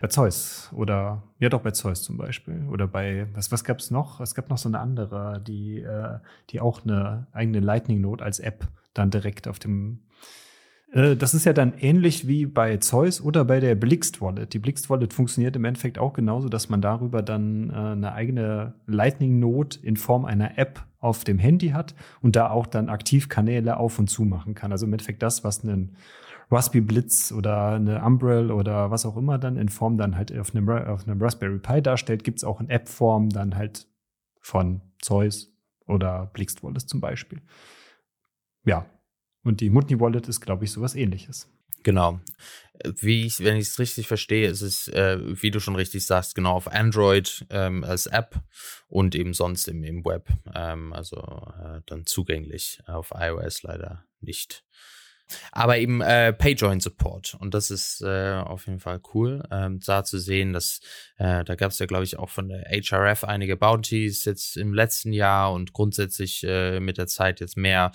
[0.00, 4.20] bei Zeus oder ja doch bei Zeus zum Beispiel oder bei was was gab's noch?
[4.20, 6.18] Es gab noch so eine andere, die äh,
[6.50, 10.00] die auch eine eigene Lightning Node als App dann direkt auf dem
[10.94, 14.54] das ist ja dann ähnlich wie bei Zeus oder bei der Blixt Wallet.
[14.54, 18.74] Die Blixt Wallet funktioniert im Endeffekt auch genauso, dass man darüber dann äh, eine eigene
[18.86, 23.28] Lightning Node in Form einer App auf dem Handy hat und da auch dann aktiv
[23.28, 24.70] Kanäle auf und zu machen kann.
[24.70, 25.96] Also im Endeffekt das, was einen
[26.48, 30.54] Raspberry Blitz oder eine Umbrel oder was auch immer dann in Form dann halt auf
[30.54, 33.88] einem, auf einem Raspberry Pi darstellt, gibt es auch in App-Form dann halt
[34.40, 35.52] von Zeus
[35.86, 37.42] oder Blixt Wallet zum Beispiel.
[38.64, 38.86] Ja.
[39.44, 41.48] Und die Mutni Wallet ist, glaube ich, sowas ähnliches.
[41.82, 42.18] Genau.
[43.00, 46.34] Wie ich, wenn ich es richtig verstehe, ist es, äh, wie du schon richtig sagst,
[46.34, 48.40] genau auf Android ähm, als App
[48.88, 50.28] und eben sonst im, im Web.
[50.54, 54.64] Ähm, also äh, dann zugänglich auf iOS leider nicht.
[55.52, 60.04] Aber eben äh, PayJoin Support und das ist äh, auf jeden Fall cool, ähm, da
[60.04, 60.80] zu sehen, dass
[61.16, 64.74] äh, da gab es ja, glaube ich, auch von der HRF einige Bounties jetzt im
[64.74, 67.92] letzten Jahr und grundsätzlich äh, mit der Zeit jetzt mehr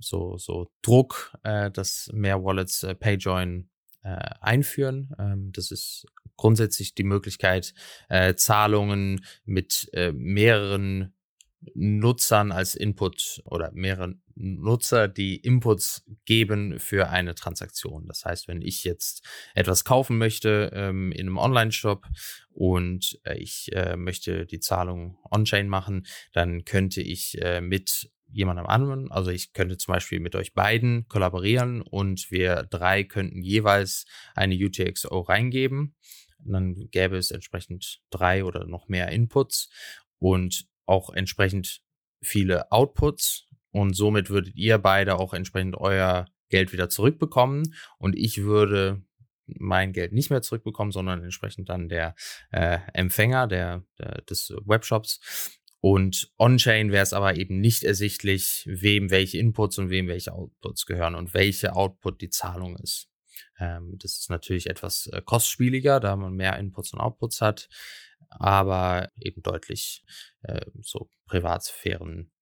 [0.00, 3.68] so, so Druck, äh, dass mehr Wallets äh, PayJoin
[4.02, 5.14] äh, einführen.
[5.18, 7.74] Ähm, das ist grundsätzlich die Möglichkeit,
[8.08, 11.14] äh, Zahlungen mit äh, mehreren
[11.74, 18.06] Nutzern als Input oder mehrere Nutzer, die Inputs geben für eine Transaktion.
[18.06, 22.06] Das heißt, wenn ich jetzt etwas kaufen möchte ähm, in einem Online-Shop
[22.50, 28.66] und äh, ich äh, möchte die Zahlung on-chain machen, dann könnte ich äh, mit jemandem
[28.66, 34.04] anderen, also ich könnte zum Beispiel mit euch beiden kollaborieren und wir drei könnten jeweils
[34.34, 35.94] eine UTXO reingeben.
[36.44, 39.70] Und dann gäbe es entsprechend drei oder noch mehr Inputs
[40.18, 41.82] und auch entsprechend
[42.22, 48.42] viele Outputs und somit würdet ihr beide auch entsprechend euer Geld wieder zurückbekommen und ich
[48.42, 49.02] würde
[49.46, 52.14] mein Geld nicht mehr zurückbekommen, sondern entsprechend dann der
[52.50, 55.20] äh, Empfänger der, der, des Webshops.
[55.80, 60.86] Und on-chain wäre es aber eben nicht ersichtlich, wem welche Inputs und wem welche Outputs
[60.86, 63.08] gehören und welche Output die Zahlung ist.
[63.60, 67.68] Ähm, das ist natürlich etwas äh, kostspieliger, da man mehr Inputs und Outputs hat,
[68.30, 70.04] aber eben deutlich
[70.42, 72.32] äh, so Privatsphären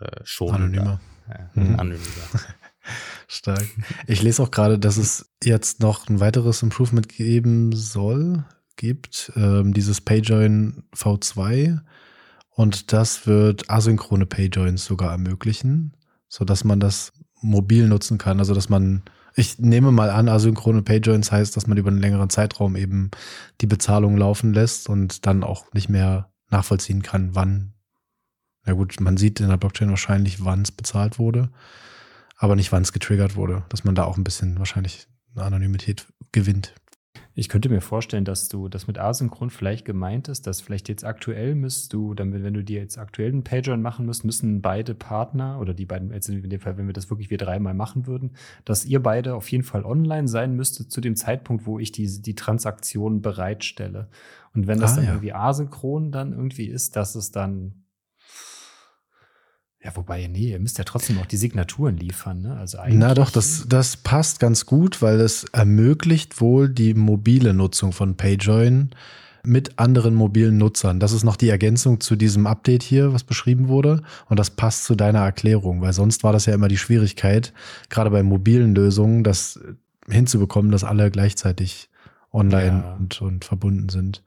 [0.00, 0.80] äh, schonender.
[0.82, 1.00] Anonymer.
[1.54, 1.78] Äh, Mhm.
[1.78, 2.28] anonymer.
[3.28, 3.66] Stark.
[4.06, 8.44] Ich lese auch gerade, dass es jetzt noch ein weiteres Improvement geben soll,
[8.76, 11.80] gibt, ähm, dieses PayJoin V2.
[12.58, 15.96] Und das wird asynchrone PayJoins sogar ermöglichen,
[16.28, 18.40] sodass man das mobil nutzen kann.
[18.40, 19.02] Also, dass man,
[19.34, 23.10] ich nehme mal an, asynchrone PayJoins heißt, dass man über einen längeren Zeitraum eben
[23.60, 27.74] die Bezahlung laufen lässt und dann auch nicht mehr nachvollziehen kann, wann.
[28.64, 31.50] Na gut, man sieht in der Blockchain wahrscheinlich, wann es bezahlt wurde
[32.38, 36.06] aber nicht, wann es getriggert wurde, dass man da auch ein bisschen wahrscheinlich eine Anonymität
[36.32, 36.74] gewinnt.
[37.38, 41.04] Ich könnte mir vorstellen, dass du das mit asynchron vielleicht gemeint ist, dass vielleicht jetzt
[41.04, 44.92] aktuell müsst du, damit, wenn du dir jetzt aktuell einen Pager machen müsst, müssen beide
[44.92, 48.08] Partner oder die beiden, jetzt in dem Fall, wenn wir das wirklich wir dreimal machen
[48.08, 48.32] würden,
[48.64, 52.20] dass ihr beide auf jeden Fall online sein müsstet zu dem Zeitpunkt, wo ich die,
[52.20, 54.08] die Transaktion bereitstelle.
[54.52, 55.10] Und wenn das ah, dann ja.
[55.12, 57.84] irgendwie asynchron dann irgendwie ist, dass es dann
[59.82, 62.56] ja, wobei, nee, ihr müsst ja trotzdem noch die Signaturen liefern, ne?
[62.56, 67.54] Also eigentlich Na doch, das, das passt ganz gut, weil es ermöglicht wohl die mobile
[67.54, 68.90] Nutzung von PayJoin
[69.44, 70.98] mit anderen mobilen Nutzern.
[70.98, 74.02] Das ist noch die Ergänzung zu diesem Update hier, was beschrieben wurde.
[74.28, 77.52] Und das passt zu deiner Erklärung, weil sonst war das ja immer die Schwierigkeit,
[77.88, 79.60] gerade bei mobilen Lösungen, das
[80.08, 81.88] hinzubekommen, dass alle gleichzeitig
[82.32, 82.94] online ja.
[82.94, 84.24] und, und verbunden sind.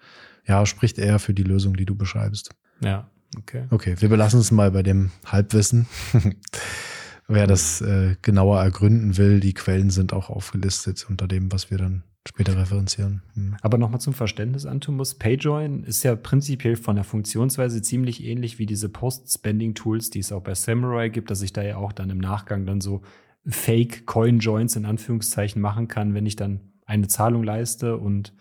[0.47, 2.51] Ja, spricht eher für die Lösung, die du beschreibst.
[2.79, 3.65] Ja, Okay.
[3.69, 5.87] Okay, wir belassen es mal bei dem Halbwissen.
[7.27, 11.77] Wer das äh, genauer ergründen will, die Quellen sind auch aufgelistet unter dem, was wir
[11.77, 13.21] dann später referenzieren.
[13.33, 13.55] Hm.
[13.61, 15.15] Aber nochmal zum Verständnis, Antumus.
[15.15, 20.41] PayJoin ist ja prinzipiell von der Funktionsweise ziemlich ähnlich wie diese Post-Spending-Tools, die es auch
[20.41, 23.01] bei Samurai gibt, dass ich da ja auch dann im Nachgang dann so
[23.47, 28.33] Fake-Coin-Joins in Anführungszeichen machen kann, wenn ich dann eine Zahlung leiste und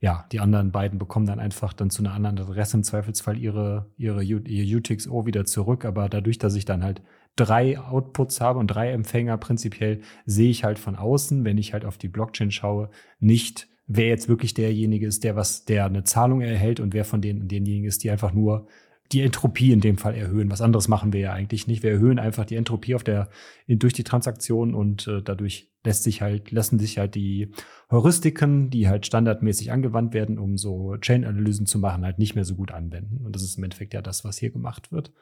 [0.00, 3.90] ja, die anderen beiden bekommen dann einfach dann zu einer anderen Adresse im Zweifelsfall ihre,
[3.96, 5.84] ihre, ihr UTXO wieder zurück.
[5.84, 7.02] Aber dadurch, dass ich dann halt
[7.34, 11.84] drei Outputs habe und drei Empfänger prinzipiell, sehe ich halt von außen, wenn ich halt
[11.84, 16.42] auf die Blockchain schaue, nicht, wer jetzt wirklich derjenige ist, der was, der eine Zahlung
[16.42, 18.68] erhält und wer von denen denjenigen ist, die einfach nur
[19.12, 20.50] die Entropie in dem Fall erhöhen.
[20.50, 21.82] Was anderes machen wir ja eigentlich nicht.
[21.82, 23.30] Wir erhöhen einfach die Entropie auf der,
[23.66, 27.52] durch die Transaktion und äh, dadurch lässt sich halt, lassen sich halt die
[27.90, 32.54] Heuristiken, die halt standardmäßig angewandt werden, um so Chain-Analysen zu machen, halt nicht mehr so
[32.54, 33.24] gut anwenden.
[33.24, 35.12] Und das ist im Endeffekt ja das, was hier gemacht wird.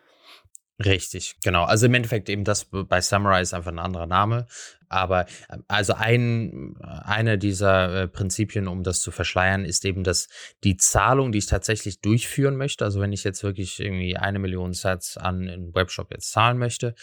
[0.84, 1.64] Richtig, genau.
[1.64, 4.46] Also im Endeffekt eben das bei Samurai ist einfach ein anderer Name.
[4.88, 5.26] Aber
[5.68, 10.28] also ein, eine dieser äh, Prinzipien, um das zu verschleiern, ist eben, dass
[10.64, 14.74] die Zahlung, die ich tatsächlich durchführen möchte, also wenn ich jetzt wirklich irgendwie eine Million
[14.74, 16.94] Sets an einen Webshop jetzt zahlen möchte,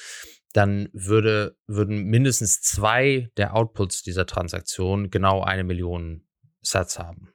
[0.53, 6.25] dann würde, würden mindestens zwei der Outputs dieser Transaktion genau eine Million
[6.61, 7.33] Sets haben.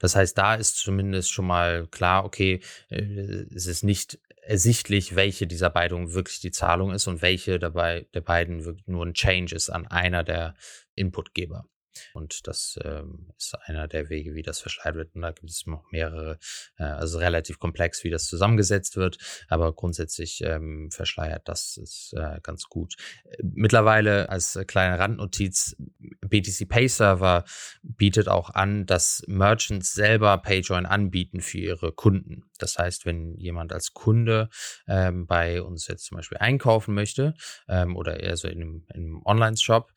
[0.00, 5.46] Das heißt, da ist zumindest schon mal klar, okay, äh, es ist nicht ersichtlich, welche
[5.46, 9.68] dieser beiden wirklich die Zahlung ist und welche dabei der beiden nur ein Change ist
[9.68, 10.54] an einer der
[10.94, 11.66] Inputgeber.
[12.14, 15.14] Und das ähm, ist einer der Wege, wie das verschleiert wird.
[15.14, 16.38] Und da gibt es noch mehrere,
[16.78, 19.18] äh, also relativ komplex, wie das zusammengesetzt wird.
[19.48, 22.96] Aber grundsätzlich ähm, verschleiert das ist äh, ganz gut.
[23.42, 25.76] Mittlerweile als kleine Randnotiz,
[26.20, 27.44] BTC Pay Server
[27.82, 32.44] bietet auch an, dass Merchants selber PayJoin anbieten für ihre Kunden.
[32.58, 34.48] Das heißt, wenn jemand als Kunde
[34.86, 37.34] ähm, bei uns jetzt zum Beispiel einkaufen möchte
[37.68, 39.92] ähm, oder eher so in einem, in einem Online-Shop,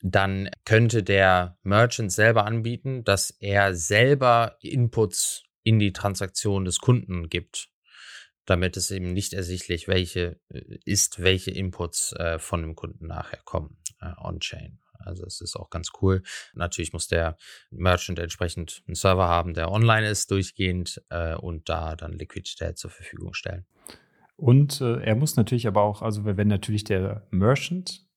[0.00, 7.28] dann könnte der Merchant selber anbieten, dass er selber Inputs in die Transaktion des Kunden
[7.28, 7.68] gibt,
[8.46, 13.40] damit es eben nicht ersichtlich welche äh, ist, welche Inputs äh, von dem Kunden nachher
[13.44, 14.78] kommen äh, on-chain.
[14.98, 16.22] Also es ist auch ganz cool.
[16.54, 17.36] Natürlich muss der
[17.70, 22.90] Merchant entsprechend einen Server haben, der online ist durchgehend äh, und da dann Liquidität zur
[22.90, 23.64] Verfügung stellen.
[24.36, 28.07] Und äh, er muss natürlich aber auch, also wenn natürlich der Merchant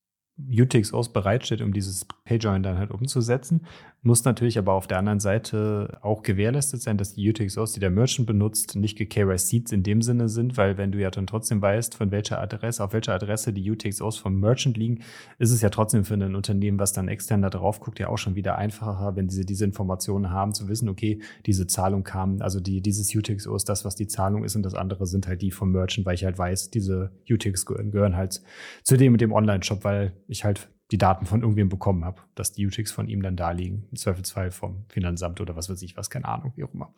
[0.49, 3.65] UTXOs bereitsteht, um dieses PayJoin dann halt umzusetzen.
[4.03, 7.91] Muss natürlich aber auf der anderen Seite auch gewährleistet sein, dass die UTXOs, die der
[7.91, 11.93] Merchant benutzt, nicht geKYC'd in dem Sinne sind, weil wenn du ja dann trotzdem weißt,
[11.93, 15.03] von welcher Adresse, auf welcher Adresse die UTXOs vom Merchant liegen,
[15.37, 18.17] ist es ja trotzdem für ein Unternehmen, was dann extern da drauf guckt, ja auch
[18.17, 22.59] schon wieder einfacher, wenn sie diese Informationen haben, zu wissen, okay, diese Zahlung kam, also
[22.59, 25.51] die, dieses UTXO ist das, was die Zahlung ist und das andere sind halt die
[25.51, 28.41] vom Merchant, weil ich halt weiß, diese UTX gehören halt
[28.81, 32.51] zu dem und dem Online-Shop, weil ich halt die Daten von irgendwem bekommen habe, dass
[32.51, 33.87] die UTIX von ihm dann da liegen.
[33.91, 36.93] Im Zweifelsfall vom Finanzamt oder was weiß ich was, keine Ahnung, wie auch immer.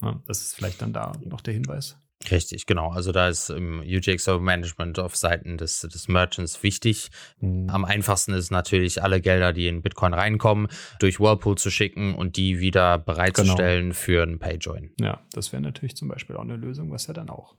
[0.00, 1.98] Ja, das ist vielleicht dann da noch der Hinweis.
[2.30, 2.90] Richtig, genau.
[2.90, 7.10] Also da ist im UTXO Management auf Seiten des, des Merchants wichtig.
[7.40, 7.70] Mhm.
[7.70, 10.66] Am einfachsten ist natürlich, alle Gelder, die in Bitcoin reinkommen,
[10.98, 13.94] durch Whirlpool zu schicken und die wieder bereitzustellen genau.
[13.94, 14.90] für einen PayJoin.
[15.00, 17.56] Ja, das wäre natürlich zum Beispiel auch eine Lösung, was ja dann auch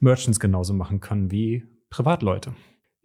[0.00, 2.54] Merchants genauso machen können wie Privatleute.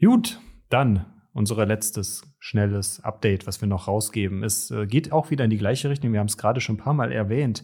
[0.01, 1.05] Gut, dann
[1.39, 4.43] unser letztes schnelles Update, was wir noch rausgeben.
[4.43, 6.12] Es äh, geht auch wieder in die gleiche Richtung.
[6.12, 7.63] Wir haben es gerade schon ein paar Mal erwähnt.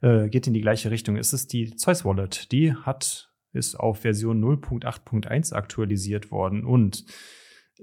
[0.00, 1.16] Äh, geht in die gleiche Richtung.
[1.16, 2.52] Es ist die Zeus Wallet.
[2.52, 7.04] Die hat ist auf Version 0.8.1 aktualisiert worden und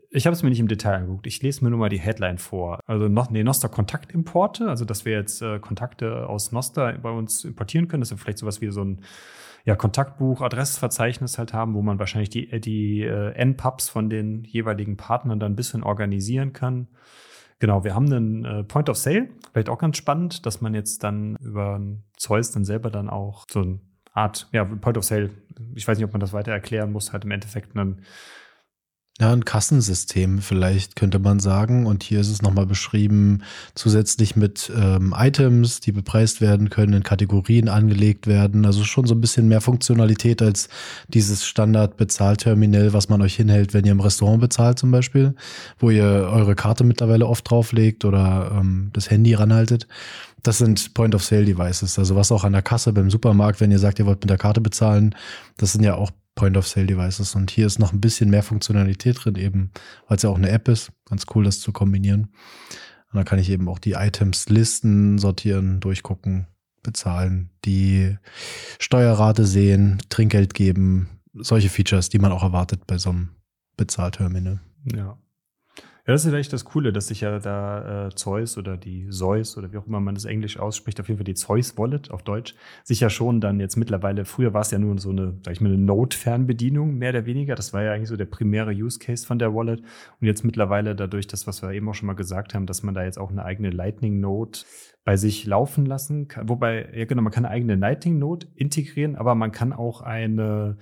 [0.10, 1.28] ich habe es mir nicht im Detail angeguckt.
[1.28, 2.80] Ich lese mir nur mal die Headline vor.
[2.86, 7.44] Also noch, nee, Noster Kontaktimporte, also dass wir jetzt äh, Kontakte aus Noster bei uns
[7.46, 9.02] importieren können, dass wir vielleicht sowas wie so ein
[9.66, 14.98] ja, Kontaktbuch, Adressverzeichnis halt haben, wo man wahrscheinlich die, die äh, N-Pubs von den jeweiligen
[14.98, 16.88] Partnern dann ein bisschen organisieren kann.
[17.60, 21.04] Genau, wir haben einen äh, Point of Sale, vielleicht auch ganz spannend, dass man jetzt
[21.04, 21.80] dann über
[22.18, 23.80] Zeus dann selber dann auch so eine
[24.12, 25.30] Art, ja, Point of Sale,
[25.74, 28.02] ich weiß nicht, ob man das weiter erklären muss, halt im Endeffekt dann
[29.22, 31.86] ja, ein Kassensystem vielleicht könnte man sagen.
[31.86, 33.44] Und hier ist es nochmal beschrieben,
[33.76, 38.66] zusätzlich mit ähm, Items, die bepreist werden können, in Kategorien angelegt werden.
[38.66, 40.68] Also schon so ein bisschen mehr Funktionalität als
[41.08, 45.36] dieses Standard-Bezahlterminal, was man euch hinhält, wenn ihr im Restaurant bezahlt zum Beispiel,
[45.78, 49.88] wo ihr eure Karte mittlerweile oft drauflegt oder ähm, das Handy ranhaltet.
[50.44, 51.98] Das sind Point-of-Sale-Devices.
[51.98, 54.38] Also was auch an der Kasse beim Supermarkt, wenn ihr sagt, ihr wollt mit der
[54.38, 55.16] Karte bezahlen,
[55.58, 57.36] das sind ja auch Point-of-Sale-Devices.
[57.36, 59.72] Und hier ist noch ein bisschen mehr Funktionalität drin, eben,
[60.08, 60.92] weil es ja auch eine App ist.
[61.06, 62.30] Ganz cool, das zu kombinieren.
[63.12, 66.48] Und dann kann ich eben auch die Items listen, sortieren, durchgucken,
[66.82, 68.18] bezahlen, die
[68.80, 73.30] Steuerrate sehen, Trinkgeld geben, solche Features, die man auch erwartet bei so einem
[73.78, 74.60] Bezahlterminal.
[74.94, 75.18] Ja.
[76.06, 79.58] Ja, das ist vielleicht das Coole, dass sich ja da äh, Zeus oder die Zeus
[79.58, 82.24] oder wie auch immer man das Englisch ausspricht, auf jeden Fall die Zeus Wallet auf
[82.24, 85.54] Deutsch, sich ja schon dann jetzt mittlerweile, früher war es ja nur so eine, sag
[85.54, 87.56] ich mal, eine Node-Fernbedienung, mehr oder weniger.
[87.56, 89.80] Das war ja eigentlich so der primäre Use Case von der Wallet.
[89.80, 92.94] Und jetzt mittlerweile dadurch, das, was wir eben auch schon mal gesagt haben, dass man
[92.94, 94.60] da jetzt auch eine eigene Lightning-Node
[95.06, 96.50] bei sich laufen lassen kann.
[96.50, 100.76] Wobei, ja genau, man kann eine eigene Lightning-Node integrieren, aber man kann auch eine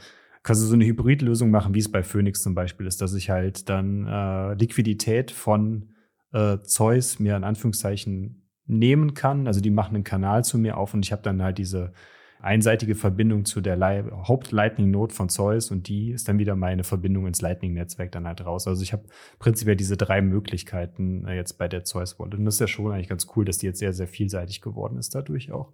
[0.43, 3.69] quasi so eine Hybridlösung machen, wie es bei Phoenix zum Beispiel ist, dass ich halt
[3.69, 5.93] dann äh, Liquidität von
[6.33, 9.47] äh, Zeus mir in Anführungszeichen nehmen kann.
[9.47, 11.93] Also die machen einen Kanal zu mir auf und ich habe dann halt diese
[12.41, 13.79] einseitige Verbindung zu der
[14.27, 18.67] Haupt-Lightning-Node von Zeus und die ist dann wieder meine Verbindung ins Lightning-Netzwerk dann halt raus.
[18.67, 19.03] Also ich habe
[19.37, 22.35] prinzipiell diese drei Möglichkeiten äh, jetzt bei der Zeus Wallet.
[22.35, 24.97] Und das ist ja schon eigentlich ganz cool, dass die jetzt sehr, sehr vielseitig geworden
[24.97, 25.71] ist dadurch auch.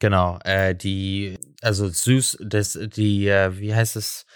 [0.00, 4.26] Genau, äh, die, also süß, das, die, äh, wie heißt es?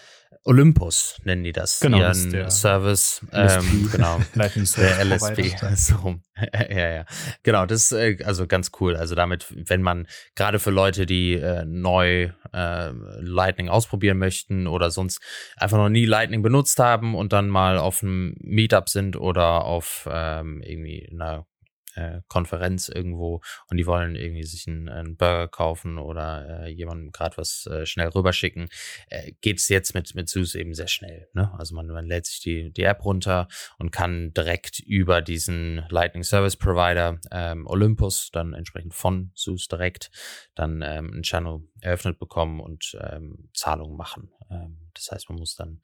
[0.46, 1.81] Olympus nennen die das.
[1.81, 3.27] Genau, ihren das der Service.
[3.33, 4.20] Ähm, genau.
[4.35, 5.55] Lightning der LSP.
[5.74, 6.16] So.
[6.53, 7.05] ja, ja.
[7.42, 8.94] Genau, das ist äh, also ganz cool.
[8.94, 14.90] Also damit, wenn man gerade für Leute, die äh, neu äh, Lightning ausprobieren möchten oder
[14.90, 15.20] sonst
[15.57, 20.07] einfach noch nie Lightning benutzt haben und dann mal auf einem Meetup sind oder auf
[20.12, 21.46] ähm, irgendwie einer
[21.94, 27.12] äh, Konferenz irgendwo und die wollen irgendwie sich einen, einen Burger kaufen oder äh, jemandem
[27.12, 28.68] gerade was äh, schnell rüberschicken,
[29.09, 31.28] äh, geht es jetzt mit, mit SUS eben sehr schnell.
[31.33, 31.52] Ne?
[31.59, 36.24] Also man, man lädt sich die, die App runter und kann direkt über diesen Lightning
[36.24, 40.11] Service Provider ähm, Olympus dann entsprechend von SUS direkt
[40.54, 44.30] dann ähm, einen Channel eröffnet bekommen und ähm, Zahlungen machen.
[44.50, 45.80] Ähm, das heißt, man muss dann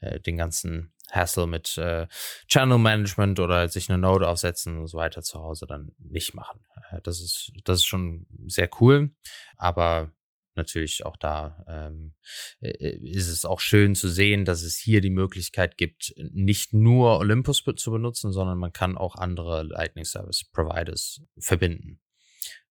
[0.00, 2.06] äh, den ganzen Hassle mit äh,
[2.48, 6.60] Channel Management oder sich eine Node aufsetzen und so weiter zu Hause dann nicht machen.
[6.90, 9.14] Äh, das ist das ist schon sehr cool,
[9.56, 10.12] aber
[10.56, 12.14] natürlich auch da ähm,
[12.60, 17.18] äh, ist es auch schön zu sehen, dass es hier die Möglichkeit gibt, nicht nur
[17.18, 22.00] Olympus zu benutzen, sondern man kann auch andere Lightning Service Providers verbinden.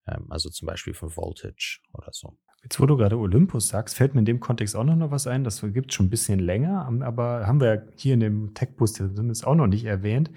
[0.07, 2.37] Ähm, also zum Beispiel von Voltage oder so.
[2.63, 5.43] Jetzt, wo du gerade Olympus sagst, fällt mir in dem Kontext auch noch was ein.
[5.43, 9.45] Das gibt es schon ein bisschen länger, aber haben wir hier in dem Tech-Boost zumindest
[9.45, 10.31] auch noch nicht erwähnt.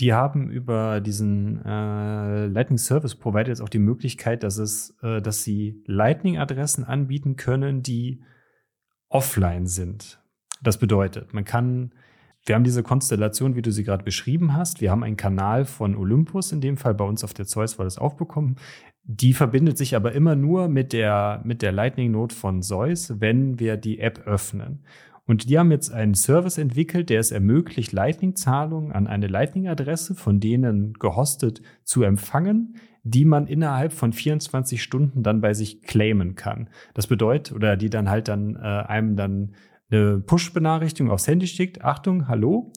[0.00, 5.20] Die haben über diesen äh, Lightning Service Provider jetzt auch die Möglichkeit, dass es, äh,
[5.22, 8.22] dass sie Lightning-Adressen anbieten können, die
[9.08, 10.20] offline sind.
[10.62, 11.92] Das bedeutet, man kann,
[12.46, 14.80] wir haben diese Konstellation, wie du sie gerade beschrieben hast.
[14.80, 17.84] Wir haben einen Kanal von Olympus, in dem Fall bei uns auf der Zeus war
[17.84, 18.56] das aufbekommen.
[19.04, 23.76] Die verbindet sich aber immer nur mit der, mit der Lightning-Node von Zeus, wenn wir
[23.76, 24.84] die App öffnen.
[25.26, 30.40] Und die haben jetzt einen Service entwickelt, der es ermöglicht, Lightning-Zahlungen an eine Lightning-Adresse von
[30.40, 36.68] denen gehostet zu empfangen, die man innerhalb von 24 Stunden dann bei sich claimen kann.
[36.94, 39.54] Das bedeutet, oder die dann halt dann äh, einem dann
[39.90, 41.84] eine Push-Benachrichtigung aufs Handy schickt.
[41.84, 42.72] Achtung, hallo,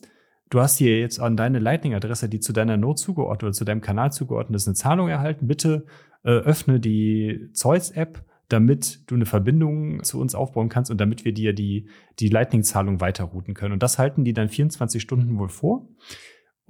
[0.50, 3.82] du hast hier jetzt an deine Lightning-Adresse, die zu deiner Node zugeordnet oder zu deinem
[3.82, 5.48] Kanal zugeordnet ist, eine Zahlung erhalten.
[5.48, 5.86] Bitte
[6.24, 11.34] äh, öffne die Zeus-App, damit du eine Verbindung zu uns aufbauen kannst und damit wir
[11.34, 11.88] dir die,
[12.20, 13.74] die Lightning-Zahlung weiterrouten können.
[13.74, 15.88] Und das halten die dann 24 Stunden wohl vor.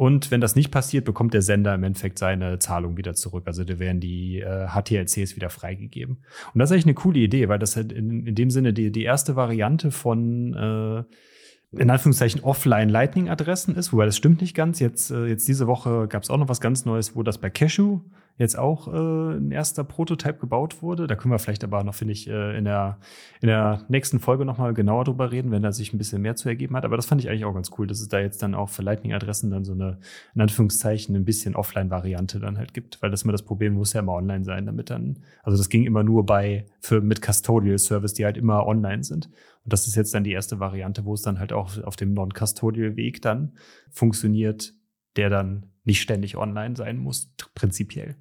[0.03, 3.43] Und wenn das nicht passiert, bekommt der Sender im Endeffekt seine Zahlung wieder zurück.
[3.45, 6.17] Also da werden die äh, HTLCs wieder freigegeben.
[6.53, 8.91] Und das ist eigentlich eine coole Idee, weil das halt in, in dem Sinne die,
[8.91, 14.81] die erste Variante von äh, in Anführungszeichen offline Lightning-Adressen ist, wobei das stimmt nicht ganz.
[14.81, 17.49] Jetzt, äh, jetzt diese Woche gab es auch noch was ganz Neues, wo das bei
[17.49, 18.01] Cashew
[18.37, 21.05] jetzt auch äh, ein erster Prototyp gebaut wurde.
[21.05, 22.97] Da können wir vielleicht aber noch, finde ich, äh, in, der,
[23.41, 26.35] in der nächsten Folge noch mal genauer drüber reden, wenn da sich ein bisschen mehr
[26.35, 26.83] zu ergeben hat.
[26.83, 28.81] Aber das fand ich eigentlich auch ganz cool, dass es da jetzt dann auch für
[28.81, 29.99] Lightning-Adressen dann so eine,
[30.33, 33.01] in Anführungszeichen, ein bisschen Offline-Variante dann halt gibt.
[33.01, 35.85] Weil das immer das Problem muss ja immer online sein, damit dann, also das ging
[35.85, 39.27] immer nur bei, für, mit Custodial Service, die halt immer online sind.
[39.63, 42.13] Und das ist jetzt dann die erste Variante, wo es dann halt auch auf dem
[42.13, 43.53] Non-Custodial-Weg dann
[43.91, 44.73] funktioniert,
[45.15, 48.15] der dann nicht ständig online sein muss, prinzipiell.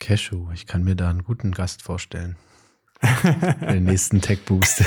[0.00, 2.36] Cashew, ich kann mir da einen guten Gast vorstellen.
[3.60, 4.82] Den nächsten Tech Boost.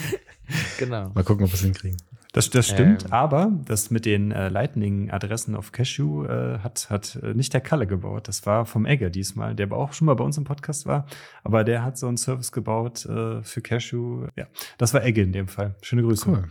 [0.78, 1.10] genau.
[1.14, 1.96] Mal gucken, ob wir es hinkriegen.
[2.32, 3.12] Das, das stimmt, Ähm.
[3.12, 7.86] aber das mit den äh, Lightning-Adressen auf Cashew äh, hat, hat äh, nicht der Kalle
[7.86, 8.26] gebaut.
[8.26, 11.06] Das war vom Egge diesmal, der aber auch schon mal bei uns im Podcast war.
[11.44, 14.28] Aber der hat so einen Service gebaut äh, für Cashew.
[14.36, 14.46] Ja,
[14.78, 15.74] das war Egge in dem Fall.
[15.82, 16.28] Schöne Grüße.
[16.28, 16.44] Cool.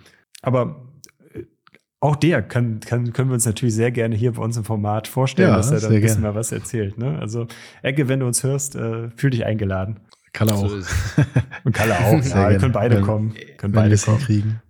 [0.44, 0.91] Aber
[2.02, 5.08] auch der kann, kann, können wir uns natürlich sehr gerne hier bei uns im Format
[5.08, 6.34] vorstellen, Ja, dass er da ein bisschen gerne.
[6.34, 6.98] mal was erzählt.
[6.98, 7.18] Ne?
[7.20, 7.48] Also,
[7.84, 10.00] Egge, wenn du uns hörst, äh, fühl dich eingeladen.
[10.34, 10.68] Kann er auch.
[10.68, 10.76] So.
[11.64, 12.22] Und Kalle auch.
[12.22, 12.58] Sehr ja, gerne.
[12.60, 13.36] können beide Wenn- kommen.
[13.58, 14.18] Können beide es kommen.
[14.18, 14.62] hinkriegen.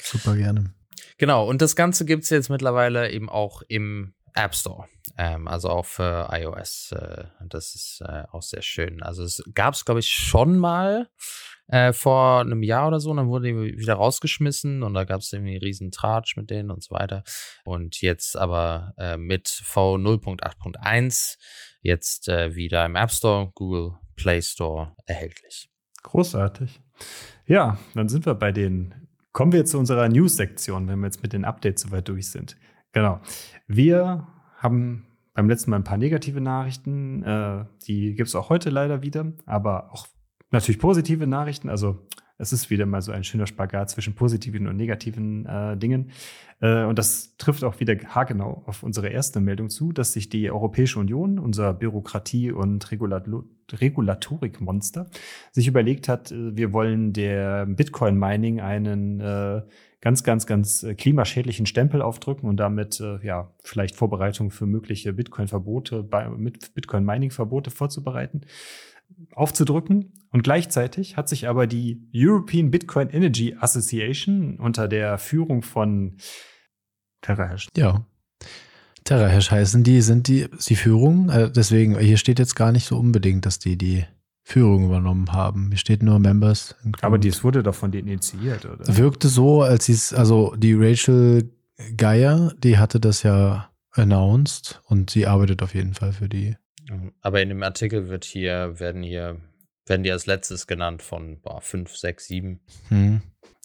[0.00, 0.72] Super gerne.
[1.18, 4.84] Genau, und das Ganze gibt es jetzt mittlerweile eben auch im App Store.
[5.16, 6.92] Ähm, also auch für iOS.
[6.92, 9.02] Äh, das ist äh, auch sehr schön.
[9.02, 11.08] Also es gab es, glaube ich, schon mal
[11.68, 13.10] äh, vor einem Jahr oder so.
[13.10, 16.50] Und dann wurde die wieder rausgeschmissen und da gab es irgendwie einen riesen Tratsch mit
[16.50, 17.22] denen und so weiter.
[17.64, 21.36] Und jetzt aber äh, mit V0.8.1
[21.80, 25.70] jetzt äh, wieder im App Store, Google Play Store erhältlich.
[26.02, 26.80] Großartig.
[27.46, 28.94] Ja, dann sind wir bei den.
[29.32, 32.56] Kommen wir zu unserer News-Sektion, wenn wir jetzt mit den Updates soweit durch sind.
[32.92, 33.20] Genau.
[33.66, 37.22] Wir haben beim letzten Mal ein paar negative Nachrichten.
[37.22, 40.06] Äh, die gibt es auch heute leider wieder, aber auch
[40.50, 41.68] natürlich positive Nachrichten.
[41.68, 42.06] Also
[42.38, 46.10] es ist wieder mal so ein schöner Spagat zwischen positiven und negativen äh, Dingen.
[46.60, 50.50] Äh, und das trifft auch wieder haargenau auf unsere erste Meldung zu, dass sich die
[50.50, 53.26] Europäische Union, unser Bürokratie- und Regulat
[53.72, 55.10] Regulatorikmonster,
[55.50, 59.62] sich überlegt hat, äh, wir wollen der Bitcoin-Mining einen äh,
[60.00, 65.12] ganz, ganz, ganz äh, klimaschädlichen Stempel aufdrücken und damit äh, ja vielleicht Vorbereitungen für mögliche
[65.14, 68.42] Bitcoin-Verbote, mit Bitcoin-Mining-Verbote vorzubereiten,
[69.32, 70.12] aufzudrücken.
[70.36, 76.18] Und gleichzeitig hat sich aber die European Bitcoin Energy Association unter der Führung von
[77.22, 78.04] TerraHash Ja.
[79.04, 81.30] TerraHash heißen die, sind die, die Führung.
[81.30, 84.04] Äh, deswegen, hier steht jetzt gar nicht so unbedingt, dass die die
[84.42, 85.68] Führung übernommen haben.
[85.70, 86.76] Hier steht nur Members.
[86.84, 87.04] included.
[87.04, 88.94] Aber dies wurde doch von denen initiiert, oder?
[88.94, 91.50] wirkte so, als sie es, also die Rachel
[91.96, 96.56] Geier, die hatte das ja announced und sie arbeitet auf jeden Fall für die.
[97.22, 99.40] Aber in dem Artikel wird hier, werden hier,
[99.86, 102.60] werden die als letztes genannt von boah, 5, 6, 7.
[102.88, 103.20] Hm.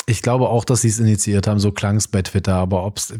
[0.08, 3.14] Ich glaube auch, dass sie es initiiert haben, so klang es bei Twitter, aber ob's,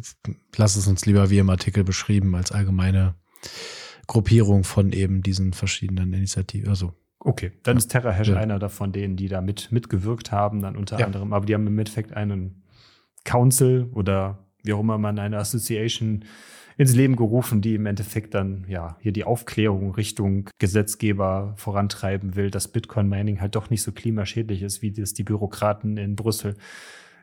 [0.56, 3.16] lass es uns lieber wie im Artikel beschrieben, als allgemeine
[4.08, 6.70] Gruppierung von eben diesen verschiedenen Initiativen.
[6.70, 6.94] Also,
[7.24, 7.78] Okay, dann Ja.
[7.78, 8.38] ist TerraHash Ja.
[8.38, 11.06] einer davon denen, die da mit, mitgewirkt haben, dann unter Ja.
[11.06, 11.34] anderem.
[11.34, 12.64] Aber die haben im Endeffekt einen
[13.26, 16.26] Council oder wie auch immer man eine Association
[16.78, 22.52] ins Leben gerufen, die im Endeffekt dann ja hier die Aufklärung Richtung Gesetzgeber vorantreiben will,
[22.52, 26.56] dass Bitcoin-Mining halt doch nicht so klimaschädlich ist, wie das die Bürokraten in Brüssel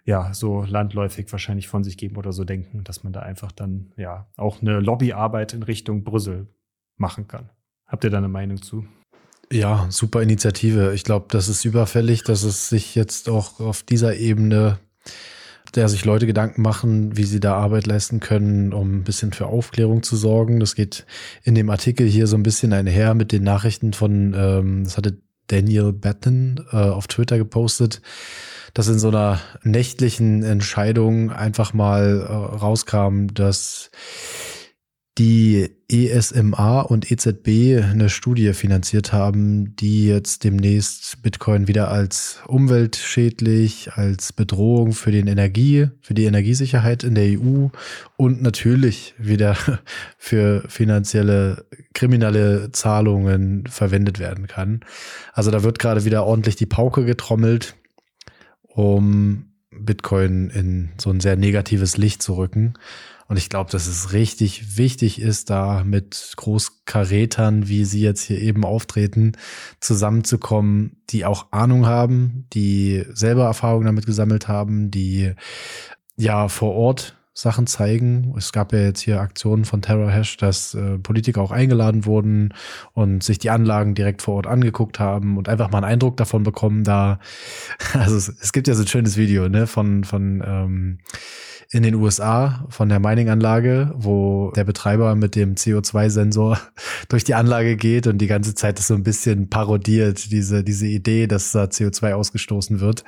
[0.05, 3.93] ja so landläufig wahrscheinlich von sich geben oder so denken, dass man da einfach dann
[3.97, 6.49] ja auch eine Lobbyarbeit in Richtung Brüssel
[6.97, 7.51] machen kann.
[7.87, 8.87] Habt ihr da eine Meinung zu?
[9.53, 10.93] ja, super Initiative.
[10.95, 14.79] Ich glaube, das ist überfällig, dass es sich jetzt auch auf dieser Ebene,
[15.75, 19.47] der sich Leute Gedanken machen, wie sie da Arbeit leisten können, um ein bisschen für
[19.47, 20.61] Aufklärung zu sorgen.
[20.61, 21.07] Das geht
[21.43, 25.19] in dem Artikel hier so ein bisschen einher mit den Nachrichten von, ähm, das hatte
[25.49, 28.03] Daniel Batten äh, auf Twitter gepostet,
[28.75, 33.91] dass in so einer nächtlichen Entscheidung einfach mal äh, rauskam, dass
[35.19, 43.93] die ESMA und EZB eine Studie finanziert haben, die jetzt demnächst Bitcoin wieder als umweltschädlich,
[43.95, 47.69] als Bedrohung für den Energie, für die Energiesicherheit in der EU
[48.17, 49.57] und natürlich wieder
[50.19, 51.65] für finanzielle
[51.95, 54.81] kriminelle Zahlungen verwendet werden kann.
[55.33, 57.75] Also da wird gerade wieder ordentlich die Pauke getrommelt,
[58.63, 62.75] um Bitcoin in so ein sehr negatives Licht zu rücken.
[63.29, 68.41] Und ich glaube, dass es richtig wichtig ist, da mit Großkarätern, wie sie jetzt hier
[68.41, 69.33] eben auftreten,
[69.81, 75.35] zusammenzukommen, die auch Ahnung haben, die selber Erfahrungen damit gesammelt haben, die
[76.17, 78.35] ja vor Ort Sachen zeigen.
[78.37, 82.53] Es gab ja jetzt hier Aktionen von Terror Hash, dass äh, Politiker auch eingeladen wurden
[82.95, 86.43] und sich die Anlagen direkt vor Ort angeguckt haben und einfach mal einen Eindruck davon
[86.43, 87.21] bekommen, da,
[87.93, 90.99] also es, es gibt ja so ein schönes Video, ne, von, von ähm,
[91.71, 96.59] in den USA von der Mining-Anlage, wo der Betreiber mit dem CO2-Sensor
[97.09, 100.87] durch die Anlage geht und die ganze Zeit das so ein bisschen parodiert, diese, diese
[100.87, 103.05] Idee, dass da CO2 ausgestoßen wird,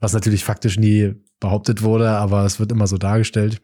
[0.00, 3.60] was natürlich faktisch nie behauptet wurde, aber es wird immer so dargestellt.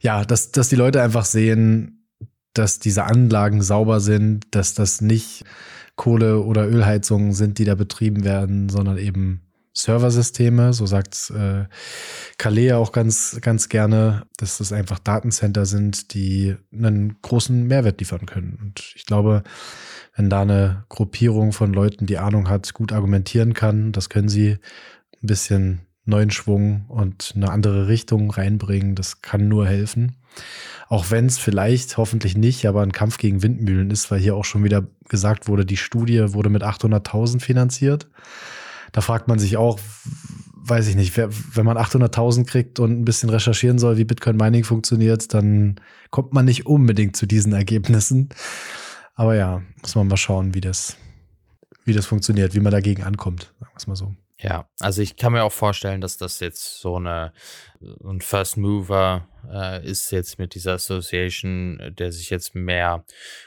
[0.00, 2.08] Ja, dass, dass die Leute einfach sehen,
[2.54, 5.44] dass diese Anlagen sauber sind, dass das nicht
[5.94, 9.42] Kohle- oder Ölheizungen sind, die da betrieben werden, sondern eben
[9.76, 11.64] Serversysteme, so sagt äh,
[12.38, 18.26] Kalea auch ganz, ganz gerne, dass das einfach Datencenter sind, die einen großen Mehrwert liefern
[18.26, 18.58] können.
[18.60, 19.42] Und ich glaube,
[20.14, 24.58] wenn da eine Gruppierung von Leuten, die Ahnung hat, gut argumentieren kann, das können sie
[25.22, 30.16] ein bisschen neuen Schwung und eine andere Richtung reinbringen, das kann nur helfen.
[30.88, 34.44] Auch wenn es vielleicht, hoffentlich nicht, aber ein Kampf gegen Windmühlen ist, weil hier auch
[34.44, 38.08] schon wieder gesagt wurde, die Studie wurde mit 800.000 finanziert
[38.96, 39.78] da fragt man sich auch,
[40.68, 44.64] weiß ich nicht, wenn man 800.000 kriegt und ein bisschen recherchieren soll, wie Bitcoin Mining
[44.64, 48.28] funktioniert, dann kommt man nicht unbedingt zu diesen Ergebnissen.
[49.14, 50.96] Aber ja, muss man mal schauen, wie das,
[51.84, 54.14] wie das funktioniert, wie man dagegen ankommt, sagen wir es mal so.
[54.38, 57.32] Ja, also ich kann mir auch vorstellen, dass das jetzt so eine
[58.04, 63.04] ein First Mover äh, ist jetzt mit dieser Association, der sich jetzt mehr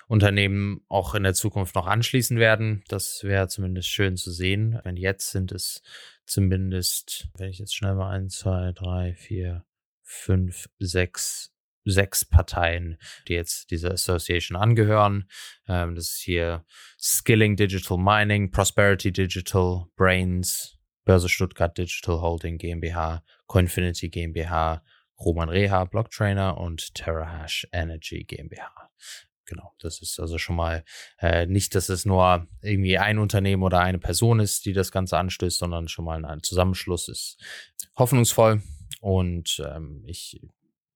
[0.08, 2.84] Unternehmen auch in der Zukunft noch anschließen werden.
[2.88, 4.80] Das wäre zumindest schön zu sehen.
[4.84, 5.84] Wenn jetzt sind es
[6.30, 9.66] zumindest, wenn ich jetzt schnell mal eins, zwei, drei, vier,
[10.04, 11.54] fünf, sechs
[11.86, 15.30] sechs Parteien, die jetzt dieser Association angehören.
[15.68, 16.66] Ähm, das ist hier
[17.00, 24.84] Skilling Digital Mining, Prosperity Digital, Brains, Börse Stuttgart Digital Holding GmbH, Coinfinity GmbH,
[25.20, 28.92] Roman Reha Blocktrainer und TerraHash Energy GmbH.
[29.50, 30.84] Genau, das ist also schon mal
[31.18, 35.18] äh, nicht, dass es nur irgendwie ein Unternehmen oder eine Person ist, die das Ganze
[35.18, 37.38] anstößt, sondern schon mal ein Zusammenschluss ist
[37.97, 38.62] hoffnungsvoll.
[39.02, 40.39] Und ähm, ich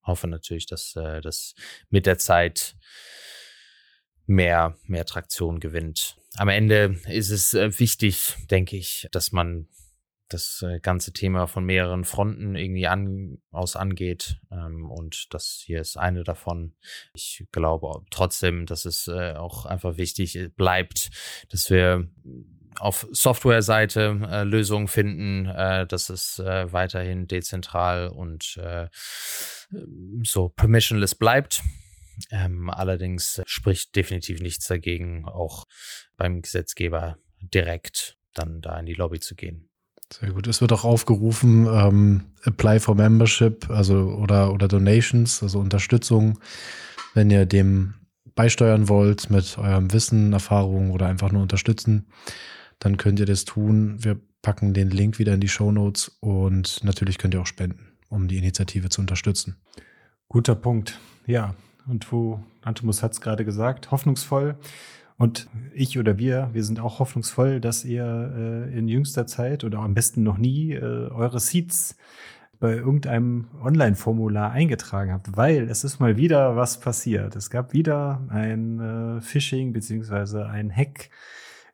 [0.03, 1.55] hoffe natürlich, dass äh, das
[1.89, 2.75] mit der Zeit
[4.27, 6.17] mehr, mehr Traktion gewinnt.
[6.35, 9.67] Am Ende ist es äh, wichtig, denke ich, dass man
[10.33, 14.39] das äh, ganze Thema von mehreren Fronten irgendwie an, aus angeht.
[14.51, 16.75] Ähm, und das hier ist eine davon.
[17.13, 21.11] Ich glaube trotzdem, dass es äh, auch einfach wichtig äh, bleibt,
[21.49, 22.07] dass wir
[22.79, 28.87] auf Software-Seite äh, Lösungen finden, äh, dass es äh, weiterhin dezentral und äh,
[30.23, 31.61] so permissionless bleibt.
[32.31, 35.65] Ähm, allerdings spricht definitiv nichts dagegen, auch
[36.17, 39.69] beim Gesetzgeber direkt dann da in die Lobby zu gehen.
[40.19, 40.45] Sehr gut.
[40.45, 46.37] Es wird auch aufgerufen, ähm, Apply for Membership, also oder, oder Donations, also Unterstützung,
[47.15, 47.95] wenn ihr dem
[48.35, 52.05] beisteuern wollt mit eurem Wissen, Erfahrungen oder einfach nur unterstützen,
[52.77, 54.03] dann könnt ihr das tun.
[54.03, 57.93] Wir packen den Link wieder in die Show Notes und natürlich könnt ihr auch spenden,
[58.09, 59.55] um die Initiative zu unterstützen.
[60.29, 60.99] Guter Punkt.
[61.25, 61.55] Ja,
[61.87, 64.59] und wo Antimus hat es gerade gesagt, hoffnungsvoll.
[65.17, 69.79] Und ich oder wir, wir sind auch hoffnungsvoll, dass ihr äh, in jüngster Zeit oder
[69.79, 71.95] am besten noch nie äh, eure Seeds
[72.59, 77.35] bei irgendeinem Online-Formular eingetragen habt, weil es ist mal wieder was passiert.
[77.35, 81.09] Es gab wieder ein äh, Phishing beziehungsweise ein Hack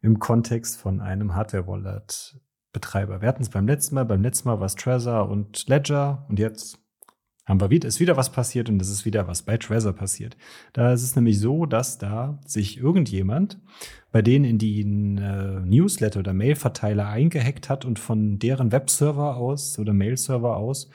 [0.01, 3.21] im Kontext von einem Hardware-Wallet-Betreiber.
[3.21, 6.39] Wir hatten es beim letzten Mal, beim letzten Mal war es Trezor und Ledger und
[6.39, 6.79] jetzt
[7.49, 10.37] haben wir wieder, ist wieder was passiert und es ist wieder was bei Trezor passiert.
[10.73, 13.59] Da ist es nämlich so, dass da sich irgendjemand
[14.11, 14.85] bei denen in die äh,
[15.65, 20.89] Newsletter oder Mailverteiler eingehackt hat und von deren Webserver aus oder Mailserver aus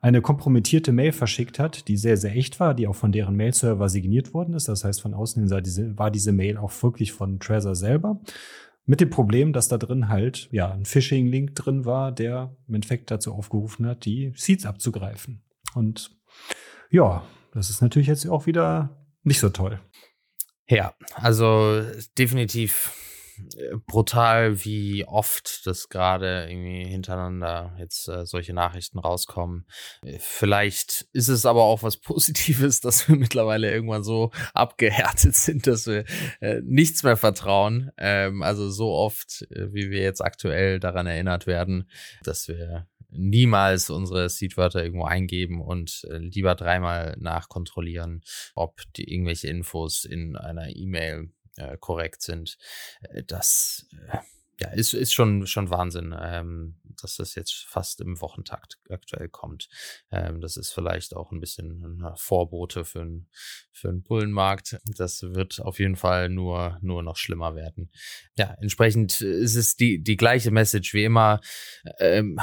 [0.00, 3.88] eine kompromittierte Mail verschickt hat, die sehr, sehr echt war, die auch von deren Mailserver
[3.88, 4.68] signiert worden ist.
[4.68, 8.20] Das heißt, von außen diese, war diese Mail auch wirklich von Trezor selber.
[8.84, 13.10] Mit dem Problem, dass da drin halt ja ein Phishing-Link drin war, der im Endeffekt
[13.10, 15.40] dazu aufgerufen hat, die Seeds abzugreifen.
[15.74, 16.16] Und
[16.90, 19.80] ja, das ist natürlich jetzt auch wieder nicht so toll.
[20.66, 21.82] Ja, also
[22.16, 22.92] definitiv
[23.56, 29.66] äh, brutal, wie oft das gerade irgendwie hintereinander jetzt äh, solche Nachrichten rauskommen.
[30.18, 35.86] Vielleicht ist es aber auch was Positives, dass wir mittlerweile irgendwann so abgehärtet sind, dass
[35.86, 36.04] wir
[36.40, 37.90] äh, nichts mehr vertrauen.
[37.98, 41.90] Ähm, also so oft, äh, wie wir jetzt aktuell daran erinnert werden,
[42.22, 48.22] dass wir niemals unsere Seedwörter irgendwo eingeben und äh, lieber dreimal nachkontrollieren,
[48.54, 52.58] ob die irgendwelche Infos in einer E-Mail äh, korrekt sind.
[53.02, 54.18] Äh, das äh,
[54.60, 56.14] ja, ist, ist schon, schon Wahnsinn.
[56.18, 59.68] Ähm, dass das jetzt fast im Wochentakt aktuell kommt.
[60.10, 63.28] Ähm, das ist vielleicht auch ein bisschen ein Vorbote für, ein,
[63.72, 64.78] für einen Bullenmarkt.
[64.96, 67.90] Das wird auf jeden Fall nur, nur noch schlimmer werden.
[68.36, 71.40] Ja, entsprechend ist es die, die gleiche Message wie immer.
[71.98, 72.38] Ähm,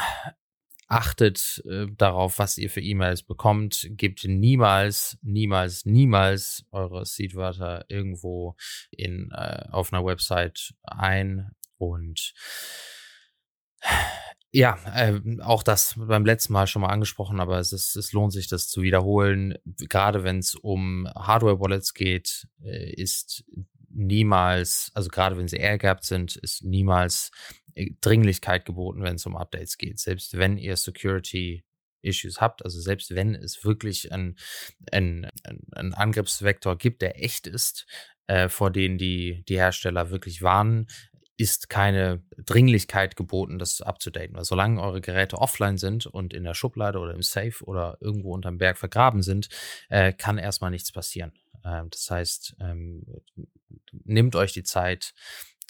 [0.92, 3.88] achtet äh, darauf, was ihr für E-Mails bekommt.
[3.92, 8.56] Gebt niemals, niemals, niemals eure Seedwörter irgendwo
[8.92, 12.34] in, äh, auf einer Website ein und
[14.52, 18.34] ja, äh, auch das beim letzten Mal schon mal angesprochen, aber es, ist, es lohnt
[18.34, 19.56] sich, das zu wiederholen.
[19.64, 23.46] Gerade wenn es um Hardware-Wallets geht, äh, ist
[23.94, 27.32] niemals, also gerade wenn sie airgapped sind, ist niemals
[27.76, 30.00] äh, Dringlichkeit geboten, wenn es um Updates geht.
[30.00, 31.64] Selbst wenn ihr Security
[32.02, 34.36] Issues habt, also selbst wenn es wirklich ein,
[34.92, 35.30] ein,
[35.74, 37.86] ein Angriffsvektor gibt, der echt ist,
[38.28, 40.88] äh, vor denen die, die Hersteller wirklich warnen,
[41.38, 44.36] ist keine Dringlichkeit geboten, das abzudaten.
[44.36, 48.34] Weil solange eure Geräte offline sind und in der Schublade oder im Safe oder irgendwo
[48.34, 49.50] unterm Berg vergraben sind,
[49.90, 51.34] äh, kann erstmal nichts passieren.
[51.66, 53.06] Ähm, das heißt, ähm,
[53.92, 55.14] nehmt euch die Zeit,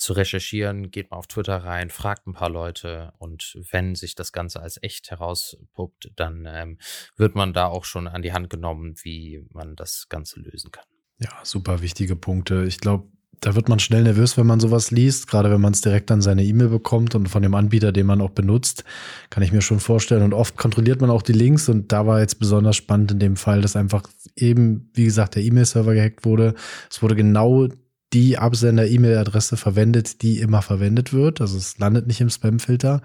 [0.02, 4.32] zu recherchieren, geht mal auf Twitter rein, fragt ein paar Leute und wenn sich das
[4.32, 6.80] Ganze als echt herauspuppt, dann ähm,
[7.18, 10.86] wird man da auch schon an die Hand genommen, wie man das Ganze lösen kann.
[11.20, 12.66] Ja, super wichtige Punkte.
[12.66, 13.08] Ich glaube,
[13.40, 16.22] da wird man schnell nervös, wenn man sowas liest, gerade wenn man es direkt an
[16.22, 18.84] seine E-Mail bekommt und von dem Anbieter, den man auch benutzt,
[19.32, 20.22] kann ich mir schon vorstellen.
[20.22, 23.36] Und oft kontrolliert man auch die Links und da war jetzt besonders spannend in dem
[23.38, 24.04] Fall, dass einfach
[24.36, 26.54] eben, wie gesagt, der E-Mail-Server gehackt wurde.
[26.90, 27.68] Es wurde genau
[28.14, 31.42] die Absender-E-Mail-Adresse verwendet, die immer verwendet wird.
[31.42, 33.02] Also es landet nicht im Spam-Filter.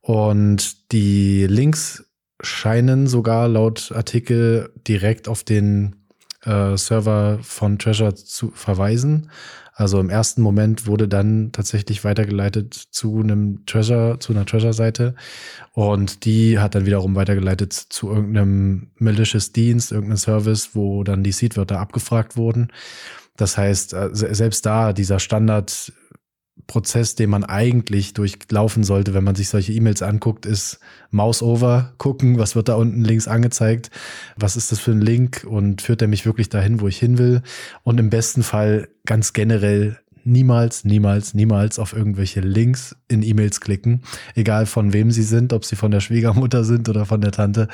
[0.00, 2.04] Und die Links
[2.40, 5.96] scheinen sogar laut Artikel direkt auf den
[6.44, 9.30] äh, Server von Treasure zu verweisen.
[9.78, 15.14] Also im ersten Moment wurde dann tatsächlich weitergeleitet zu einem Treasure, zu einer Treasure-Seite.
[15.72, 21.30] Und die hat dann wiederum weitergeleitet zu irgendeinem malicious Dienst, irgendeinem Service, wo dann die
[21.30, 22.72] Seedwörter abgefragt wurden.
[23.36, 25.20] Das heißt, äh, selbst da dieser
[26.68, 30.78] Standardprozess, den man eigentlich durchlaufen sollte, wenn man sich solche E-Mails anguckt, ist
[31.10, 33.90] Mouse over, gucken, was wird da unten links angezeigt,
[34.36, 37.18] was ist das für ein Link und führt er mich wirklich dahin, wo ich hin
[37.18, 37.42] will.
[37.82, 39.98] Und im besten Fall ganz generell
[40.28, 44.02] niemals, niemals, niemals auf irgendwelche Links in E-Mails klicken,
[44.34, 47.68] egal von wem sie sind, ob sie von der Schwiegermutter sind oder von der Tante.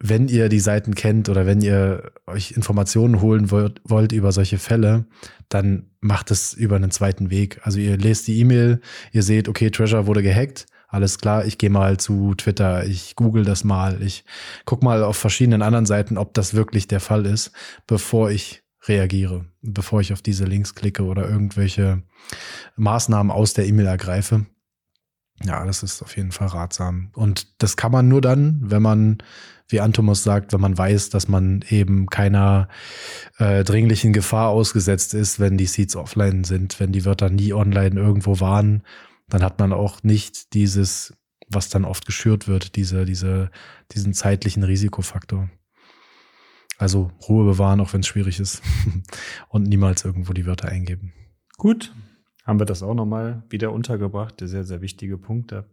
[0.00, 4.58] Wenn ihr die Seiten kennt oder wenn ihr euch Informationen holen wollt, wollt über solche
[4.58, 5.04] Fälle,
[5.48, 7.60] dann macht es über einen zweiten Weg.
[7.64, 8.80] Also ihr lest die E-Mail,
[9.12, 10.66] ihr seht, okay, Treasure wurde gehackt.
[10.90, 14.24] Alles klar, ich gehe mal zu Twitter, ich google das mal, ich
[14.64, 17.52] guck mal auf verschiedenen anderen Seiten, ob das wirklich der Fall ist,
[17.86, 22.02] bevor ich reagiere, bevor ich auf diese Links klicke oder irgendwelche
[22.76, 24.46] Maßnahmen aus der E-Mail ergreife.
[25.44, 27.10] Ja, das ist auf jeden Fall ratsam.
[27.14, 29.18] Und das kann man nur dann, wenn man,
[29.68, 32.68] wie Antomos sagt, wenn man weiß, dass man eben keiner
[33.38, 38.00] äh, dringlichen Gefahr ausgesetzt ist, wenn die Seeds offline sind, wenn die Wörter nie online
[38.00, 38.82] irgendwo waren,
[39.28, 41.14] dann hat man auch nicht dieses,
[41.48, 43.50] was dann oft geschürt wird, diese, diese,
[43.92, 45.48] diesen zeitlichen Risikofaktor.
[46.78, 48.62] Also Ruhe bewahren, auch wenn es schwierig ist.
[49.48, 51.12] Und niemals irgendwo die Wörter eingeben.
[51.56, 51.92] Gut,
[52.44, 54.36] haben wir das auch nochmal wieder untergebracht.
[54.40, 55.68] Sehr, sehr wichtige Punkte.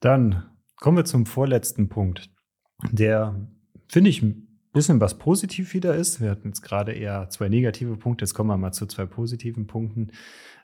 [0.00, 0.44] Dann
[0.76, 2.30] kommen wir zum vorletzten Punkt,
[2.92, 3.48] der,
[3.88, 6.20] finde ich, ein bisschen was positiv wieder ist.
[6.20, 8.24] Wir hatten jetzt gerade eher zwei negative Punkte.
[8.24, 10.12] Jetzt kommen wir mal zu zwei positiven Punkten.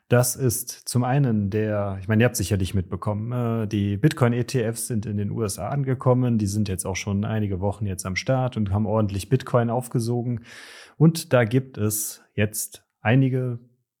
[0.07, 5.07] Das ist zum einen der, ich meine, ihr habt sicherlich mitbekommen, äh, die Bitcoin-ETFs sind
[5.07, 6.37] in den USA angekommen.
[6.37, 10.41] Die sind jetzt auch schon einige Wochen jetzt am Start und haben ordentlich Bitcoin aufgesogen.
[10.97, 13.59] Und da gibt es jetzt einige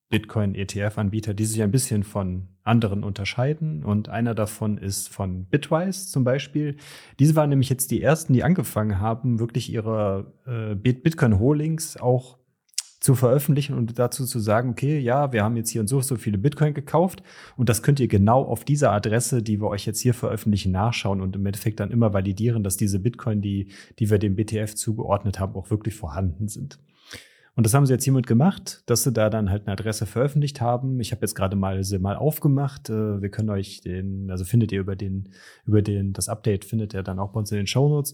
[0.09, 3.83] Bitcoin-ETF-Anbieter, die sich ein bisschen von anderen unterscheiden.
[3.83, 6.77] Und einer davon ist von Bitwise zum Beispiel.
[7.19, 12.37] Diese waren nämlich jetzt die ersten, die angefangen haben, wirklich ihre äh, Bitcoin-Holdings auch
[13.05, 16.15] zu veröffentlichen und dazu zu sagen, okay, ja, wir haben jetzt hier und so so
[16.15, 17.21] viele Bitcoin gekauft
[17.55, 21.21] und das könnt ihr genau auf dieser Adresse, die wir euch jetzt hier veröffentlichen, nachschauen
[21.21, 23.67] und im Endeffekt dann immer validieren, dass diese Bitcoin, die,
[23.99, 26.79] die wir dem BTF zugeordnet haben, auch wirklich vorhanden sind.
[27.55, 30.59] Und das haben sie jetzt hiermit gemacht, dass sie da dann halt eine Adresse veröffentlicht
[30.59, 30.99] haben.
[30.99, 32.89] Ich habe jetzt gerade mal sie mal aufgemacht.
[32.89, 35.29] Äh, wir können euch den, also findet ihr über den,
[35.65, 38.13] über den, das Update findet ihr dann auch bei uns in den Show Notes.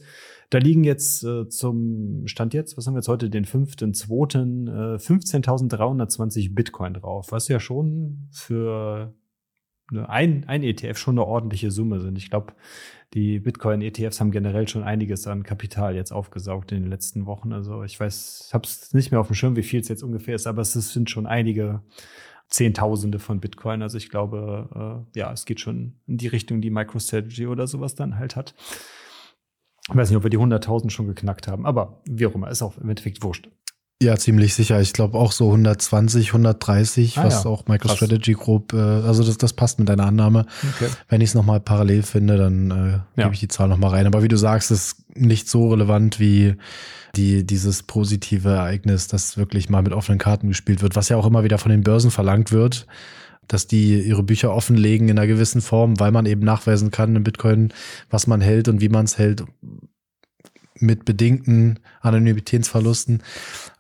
[0.52, 4.98] Da liegen jetzt äh, zum Stand jetzt, was haben wir jetzt heute, den 5.2., äh,
[4.98, 9.16] 15.320 Bitcoin drauf, was ja schon für
[9.92, 12.18] ein, ein ETF schon eine ordentliche Summe sind.
[12.18, 12.54] Ich glaube,
[13.14, 17.52] die Bitcoin-ETFs haben generell schon einiges an Kapital jetzt aufgesaugt in den letzten Wochen.
[17.52, 20.36] Also ich weiß, habe es nicht mehr auf dem Schirm, wie viel es jetzt ungefähr
[20.36, 21.82] ist, aber es sind schon einige,
[22.52, 23.82] Zehntausende von Bitcoin.
[23.82, 27.96] Also ich glaube, äh, ja, es geht schon in die Richtung, die MicroStrategy oder sowas
[27.96, 28.54] dann halt hat.
[29.90, 32.62] Ich weiß nicht, ob wir die 100.000 schon geknackt haben, aber wie auch immer, ist
[32.62, 33.50] auch im Endeffekt wurscht.
[34.02, 34.82] Ja, ziemlich sicher.
[34.82, 37.50] Ich glaube auch so 120, 130, ah, was ja.
[37.52, 40.48] auch MicroStrategy grob, äh, also das, das passt mit deiner Annahme.
[40.76, 40.90] Okay.
[41.08, 43.26] Wenn ich es nochmal parallel finde, dann äh, ja.
[43.26, 44.08] gebe ich die Zahl nochmal rein.
[44.08, 46.56] Aber wie du sagst, ist nicht so relevant wie
[47.16, 51.28] die, dieses positive Ereignis, dass wirklich mal mit offenen Karten gespielt wird, was ja auch
[51.28, 52.88] immer wieder von den Börsen verlangt wird
[53.48, 57.24] dass die ihre Bücher offenlegen in einer gewissen Form, weil man eben nachweisen kann in
[57.24, 57.74] Bitcoin,
[58.10, 59.44] was man hält und wie man es hält,
[60.82, 63.24] mit bedingten Anonymitätsverlusten.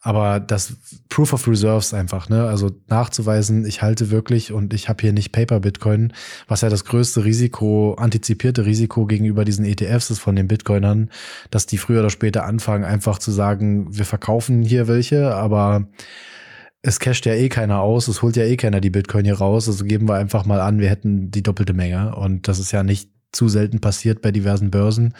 [0.01, 0.77] Aber das
[1.09, 2.45] Proof of Reserves einfach, ne?
[2.47, 6.13] Also nachzuweisen, ich halte wirklich und ich habe hier nicht Paper Bitcoin,
[6.47, 11.09] was ja das größte Risiko, antizipierte Risiko gegenüber diesen ETFs ist von den Bitcoinern,
[11.51, 15.87] dass die früher oder später anfangen, einfach zu sagen, wir verkaufen hier welche, aber
[16.81, 19.67] es casht ja eh keiner aus, es holt ja eh keiner die Bitcoin hier raus,
[19.67, 22.15] also geben wir einfach mal an, wir hätten die doppelte Menge.
[22.15, 25.13] Und das ist ja nicht zu selten passiert bei diversen Börsen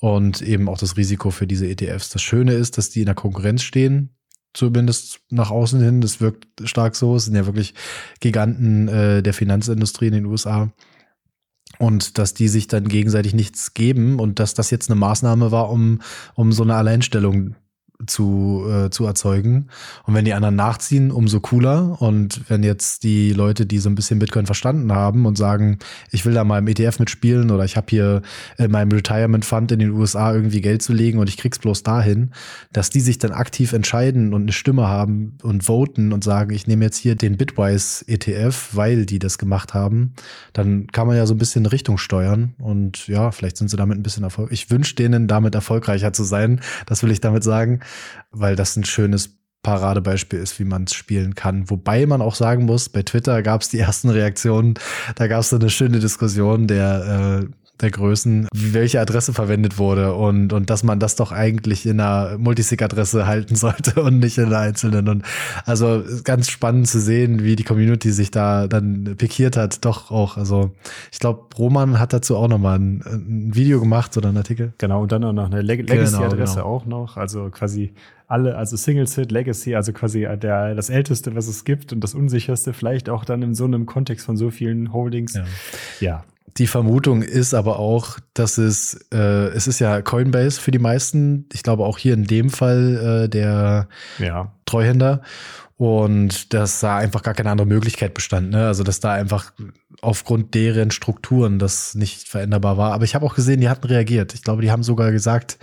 [0.00, 2.08] und eben auch das Risiko für diese ETFs.
[2.08, 4.16] Das Schöne ist, dass die in der Konkurrenz stehen,
[4.54, 6.00] zumindest nach außen hin.
[6.00, 7.14] Das wirkt stark so.
[7.16, 7.74] Es sind ja wirklich
[8.20, 10.72] Giganten äh, der Finanzindustrie in den USA.
[11.78, 15.70] Und dass die sich dann gegenseitig nichts geben und dass das jetzt eine Maßnahme war,
[15.70, 16.00] um,
[16.34, 17.54] um so eine Alleinstellung
[18.06, 19.68] zu, äh, zu erzeugen.
[20.04, 22.00] Und wenn die anderen nachziehen, umso cooler.
[22.00, 25.78] Und wenn jetzt die Leute, die so ein bisschen Bitcoin verstanden haben und sagen,
[26.10, 28.22] ich will da mal im ETF mitspielen oder ich habe hier
[28.58, 31.82] in meinem Retirement Fund in den USA irgendwie Geld zu legen und ich krieg's bloß
[31.82, 32.30] dahin,
[32.72, 36.66] dass die sich dann aktiv entscheiden und eine Stimme haben und voten und sagen, ich
[36.66, 40.14] nehme jetzt hier den Bitwise ETF, weil die das gemacht haben,
[40.52, 42.54] dann kann man ja so ein bisschen Richtung steuern.
[42.58, 44.52] Und ja, vielleicht sind sie damit ein bisschen erfolgreich.
[44.52, 46.60] Ich wünsche denen damit erfolgreicher zu sein.
[46.86, 47.80] Das will ich damit sagen
[48.30, 51.68] weil das ein schönes Paradebeispiel ist, wie man es spielen kann.
[51.68, 54.74] Wobei man auch sagen muss, bei Twitter gab es die ersten Reaktionen,
[55.16, 60.52] da gab es eine schöne Diskussion der äh, der Größen, welche Adresse verwendet wurde und,
[60.52, 64.58] und dass man das doch eigentlich in einer Multisig-Adresse halten sollte und nicht in einer
[64.58, 65.08] einzelnen.
[65.08, 65.24] Und
[65.64, 70.36] also ganz spannend zu sehen, wie die Community sich da dann pikiert hat, doch auch.
[70.36, 70.72] Also
[71.12, 74.72] ich glaube, Roman hat dazu auch nochmal ein, ein Video gemacht oder einen Artikel.
[74.78, 76.76] Genau, und dann auch noch eine Leg Legacy-Adresse genau, genau.
[76.76, 77.16] auch noch.
[77.16, 77.92] Also quasi
[78.30, 82.14] alle, also Single Sit, Legacy, also quasi der, das älteste, was es gibt und das
[82.14, 85.34] unsicherste, vielleicht auch dann in so einem Kontext von so vielen Holdings.
[85.34, 85.44] Ja.
[86.00, 86.24] ja.
[86.56, 91.46] Die Vermutung ist aber auch, dass es, äh, es ist ja Coinbase für die meisten.
[91.52, 93.88] Ich glaube auch hier in dem Fall äh, der
[94.18, 94.52] ja.
[94.66, 95.22] Treuhänder.
[95.76, 98.50] Und dass da einfach gar keine andere Möglichkeit bestand.
[98.50, 98.66] Ne?
[98.66, 99.52] Also dass da einfach
[100.02, 102.92] aufgrund deren Strukturen das nicht veränderbar war.
[102.92, 104.34] Aber ich habe auch gesehen, die hatten reagiert.
[104.34, 105.58] Ich glaube, die haben sogar gesagt,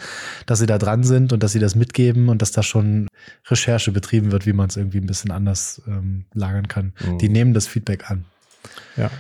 [0.48, 3.08] dass sie da dran sind und dass sie das mitgeben und dass da schon
[3.48, 6.94] Recherche betrieben wird, wie man es irgendwie ein bisschen anders ähm, lagern kann.
[7.00, 7.20] Mhm.
[7.20, 8.26] Die nehmen das Feedback an.
[8.96, 9.12] Ja.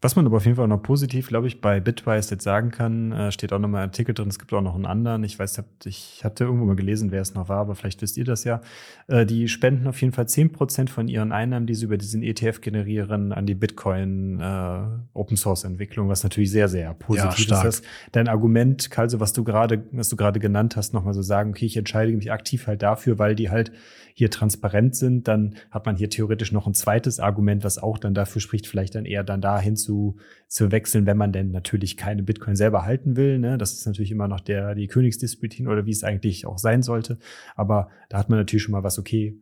[0.00, 3.10] Was man aber auf jeden Fall noch positiv, glaube ich, bei Bitwise jetzt sagen kann,
[3.10, 5.24] äh, steht auch nochmal ein Artikel drin, es gibt auch noch einen anderen.
[5.24, 8.24] Ich weiß, ich hatte irgendwo mal gelesen, wer es noch war, aber vielleicht wisst ihr
[8.24, 8.60] das ja.
[9.08, 12.22] Äh, die spenden auf jeden Fall zehn Prozent von ihren Einnahmen, die sie über diesen
[12.22, 14.80] ETF generieren, an die Bitcoin äh,
[15.14, 17.84] Open Source Entwicklung, was natürlich sehr, sehr positiv ja, ist.
[18.12, 21.66] Dein Argument, Kalse, was du gerade, was du gerade genannt hast, nochmal so sagen, okay,
[21.66, 23.72] ich entscheide mich aktiv halt dafür, weil die halt
[24.18, 28.14] hier transparent sind, dann hat man hier theoretisch noch ein zweites Argument, was auch dann
[28.14, 32.22] dafür spricht, vielleicht dann eher dann dahin zu, zu wechseln, wenn man denn natürlich keine
[32.22, 33.38] Bitcoin selber halten will.
[33.38, 33.58] Ne?
[33.58, 37.18] Das ist natürlich immer noch der, die Königsdisziplin oder wie es eigentlich auch sein sollte.
[37.56, 39.38] Aber da hat man natürlich schon mal was, okay,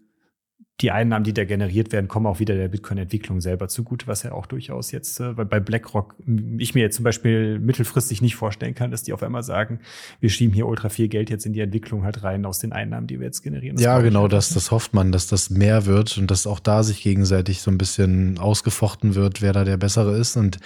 [0.83, 4.33] die Einnahmen, die da generiert werden, kommen auch wieder der Bitcoin-Entwicklung selber zugute, was ja
[4.33, 6.15] auch durchaus jetzt äh, bei BlackRock
[6.59, 9.81] ich mir jetzt zum Beispiel mittelfristig nicht vorstellen kann, dass die auf einmal sagen,
[10.21, 13.07] wir schieben hier ultra viel Geld jetzt in die Entwicklung halt rein aus den Einnahmen,
[13.07, 13.77] die wir jetzt generieren.
[13.77, 16.83] Das ja, genau, das, das hofft man, dass das mehr wird und dass auch da
[16.83, 20.37] sich gegenseitig so ein bisschen ausgefochten wird, wer da der Bessere ist.
[20.37, 20.59] Und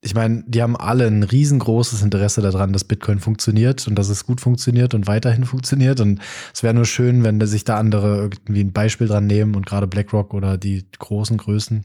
[0.00, 4.26] ich meine, die haben alle ein riesengroßes Interesse daran, dass Bitcoin funktioniert und dass es
[4.26, 6.00] gut funktioniert und weiterhin funktioniert.
[6.00, 6.20] Und
[6.54, 9.88] es wäre nur schön, wenn sich da andere irgendwie ein Beispiel dran nehmen und gerade
[9.88, 11.84] BlackRock oder die großen Größen,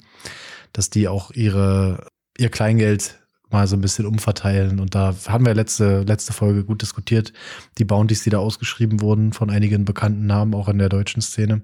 [0.74, 2.06] dass die auch ihre,
[2.38, 4.80] ihr Kleingeld mal so ein bisschen umverteilen.
[4.80, 7.34] Und da haben wir letzte, letzte Folge gut diskutiert.
[7.80, 11.64] Die Bounties, die da ausgeschrieben wurden von einigen bekannten Namen, auch in der deutschen Szene.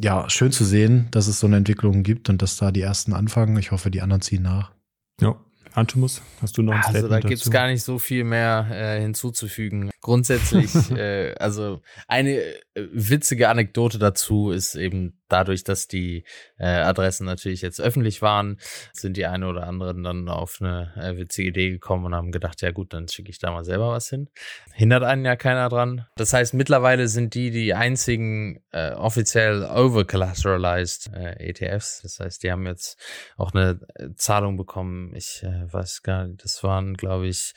[0.00, 3.12] Ja, schön zu sehen, dass es so eine Entwicklung gibt und dass da die ersten
[3.12, 3.58] anfangen.
[3.58, 4.72] Ich hoffe, die anderen ziehen nach.
[5.20, 5.36] Ja,
[5.74, 9.00] Antimus, hast du noch ein Also da gibt es gar nicht so viel mehr äh,
[9.00, 9.90] hinzuzufügen.
[10.00, 16.24] Grundsätzlich, äh, also eine äh, witzige Anekdote dazu ist eben dadurch, dass die
[16.58, 18.58] äh, Adressen natürlich jetzt öffentlich waren,
[18.92, 22.62] sind die eine oder anderen dann auf eine äh, witzige Idee gekommen und haben gedacht,
[22.62, 24.28] ja gut, dann schicke ich da mal selber was hin.
[24.72, 26.06] Hindert einen ja keiner dran.
[26.16, 32.02] Das heißt, mittlerweile sind die die einzigen äh, offiziell over-collateralized äh, ETFs.
[32.02, 32.98] Das heißt, die haben jetzt
[33.36, 35.14] auch eine äh, Zahlung bekommen.
[35.14, 37.52] Ich äh, weiß gar nicht, das waren, glaube ich,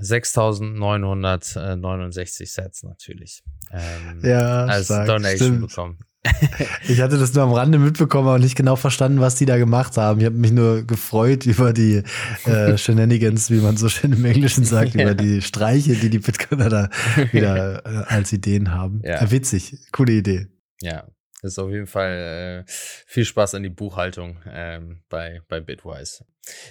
[0.00, 3.42] 6.969 Sets natürlich.
[3.70, 5.68] Ähm, ja, als stark, Donation stimmt.
[5.68, 5.98] bekommen.
[6.88, 9.96] Ich hatte das nur am Rande mitbekommen, aber nicht genau verstanden, was die da gemacht
[9.96, 10.20] haben.
[10.20, 12.02] Ich habe mich nur gefreut über die
[12.44, 15.02] äh, Shenanigans, wie man so schön im Englischen sagt, ja.
[15.02, 16.90] über die Streiche, die die Bitcoiner da
[17.32, 19.00] wieder äh, als Ideen haben.
[19.04, 19.22] Ja.
[19.22, 20.48] Äh, witzig, coole Idee.
[20.80, 21.06] Ja,
[21.42, 22.70] ist auf jeden Fall äh,
[23.06, 26.24] viel Spaß an die Buchhaltung ähm, bei, bei Bitwise.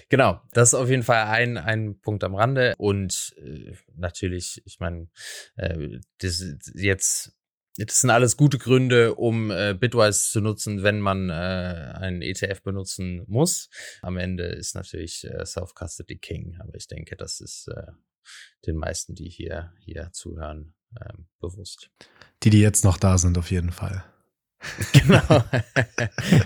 [0.10, 2.74] Genau, das ist auf jeden Fall ein, ein Punkt am Rande.
[2.78, 5.10] Und äh, natürlich, ich meine,
[5.56, 6.44] äh, das
[6.74, 7.34] jetzt
[7.78, 12.62] das sind alles gute Gründe, um äh, Bitwise zu nutzen, wenn man äh, einen ETF
[12.62, 13.70] benutzen muss.
[14.02, 17.92] Am Ende ist natürlich äh, Self-Custody King, aber ich denke, das ist äh,
[18.68, 21.90] den meisten, die hier, hier zuhören, äh, bewusst.
[22.44, 24.04] Die, die jetzt noch da sind, auf jeden Fall.
[24.94, 25.44] genau.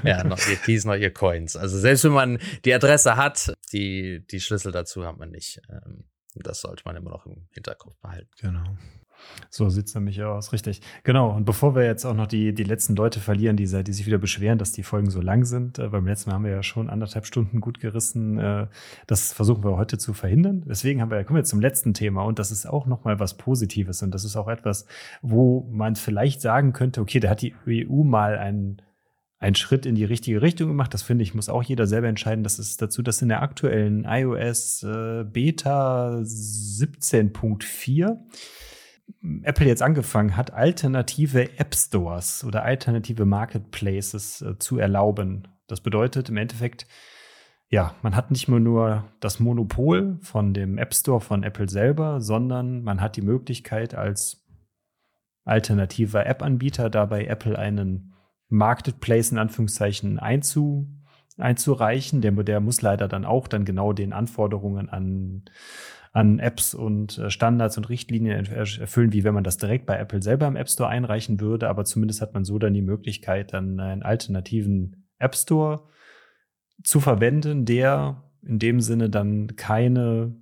[0.04, 1.56] ja, noch ihr Keys, noch ihr Coins.
[1.56, 5.62] Also selbst wenn man die Adresse hat, die, die Schlüssel dazu hat man nicht.
[5.70, 6.06] Ähm,
[6.36, 8.30] das sollte man immer noch im Hinterkopf behalten.
[8.40, 8.78] Genau.
[9.50, 10.82] So sieht es nämlich aus, richtig.
[11.04, 14.06] Genau, und bevor wir jetzt auch noch die, die letzten Leute verlieren, die, die sich
[14.06, 16.64] wieder beschweren, dass die Folgen so lang sind, äh, beim letzten Mal haben wir ja
[16.64, 18.68] schon anderthalb Stunden gut gerissen, äh,
[19.08, 20.64] das versuchen wir heute zu verhindern.
[20.68, 24.02] Deswegen haben wir, kommen wir zum letzten Thema und das ist auch nochmal was Positives
[24.04, 24.86] und das ist auch etwas,
[25.22, 28.82] wo man vielleicht sagen könnte, okay, da hat die EU mal einen
[29.40, 30.94] einen Schritt in die richtige Richtung gemacht.
[30.94, 32.44] Das finde ich, muss auch jeder selber entscheiden.
[32.44, 38.18] Das ist dazu, dass in der aktuellen iOS äh, Beta 17.4
[39.44, 45.48] Apple jetzt angefangen hat, alternative App Stores oder alternative Marketplaces äh, zu erlauben.
[45.68, 46.88] Das bedeutet im Endeffekt,
[47.70, 52.22] ja, man hat nicht mehr nur das Monopol von dem App Store von Apple selber,
[52.22, 54.46] sondern man hat die Möglichkeit als
[55.44, 58.14] alternativer App-Anbieter dabei Apple einen
[58.50, 60.88] Marketplace in Anführungszeichen einzu,
[61.38, 62.22] einzureichen.
[62.22, 65.44] Der, der muss leider dann auch dann genau den Anforderungen an
[66.18, 70.24] an Apps und äh, Standards und Richtlinien erfüllen, wie wenn man das direkt bei Apple
[70.24, 71.70] selber im App Store einreichen würde.
[71.70, 75.84] Aber zumindest hat man so dann die Möglichkeit, dann einen alternativen App Store
[76.84, 80.36] zu verwenden, der in dem Sinne dann keine,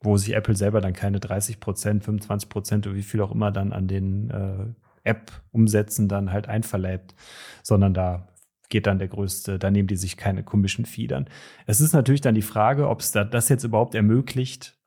[0.00, 3.50] wo sich Apple selber dann keine 30 Prozent, 25 Prozent oder wie viel auch immer
[3.50, 4.66] dann an den äh,
[5.02, 7.14] App-Umsätzen dann halt einverleibt,
[7.62, 8.28] sondern da
[8.68, 11.28] geht dann der größte, da nehmen die sich keine Commission Fee dann.
[11.66, 14.78] Es ist natürlich dann die Frage, ob es da das jetzt überhaupt ermöglicht,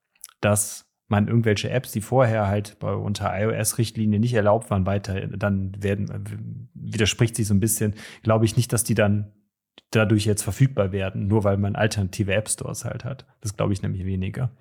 [0.42, 5.72] dass man irgendwelche Apps, die vorher halt bei, unter iOS-Richtlinie nicht erlaubt waren, weiter dann
[5.82, 9.32] werden, widerspricht sich so ein bisschen, glaube ich nicht, dass die dann
[9.92, 13.26] dadurch jetzt verfügbar werden, nur weil man alternative App Stores halt hat.
[13.42, 14.52] Das glaube ich nämlich weniger.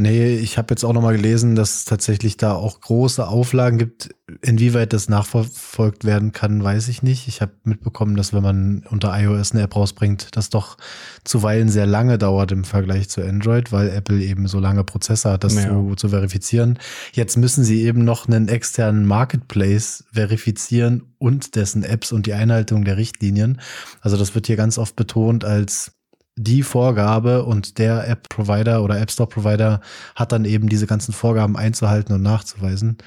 [0.00, 4.14] Nee, ich habe jetzt auch nochmal gelesen, dass es tatsächlich da auch große Auflagen gibt.
[4.42, 7.26] Inwieweit das nachverfolgt werden kann, weiß ich nicht.
[7.26, 10.76] Ich habe mitbekommen, dass wenn man unter iOS eine App rausbringt, das doch
[11.24, 15.42] zuweilen sehr lange dauert im Vergleich zu Android, weil Apple eben so lange Prozesse hat,
[15.42, 15.68] das ja.
[15.68, 16.78] zu, zu verifizieren.
[17.12, 22.84] Jetzt müssen sie eben noch einen externen Marketplace verifizieren und dessen Apps und die Einhaltung
[22.84, 23.60] der Richtlinien.
[24.00, 25.97] Also das wird hier ganz oft betont als
[26.38, 29.80] die Vorgabe und der App-Provider oder App Store-Provider
[30.14, 32.98] hat dann eben diese ganzen Vorgaben einzuhalten und nachzuweisen.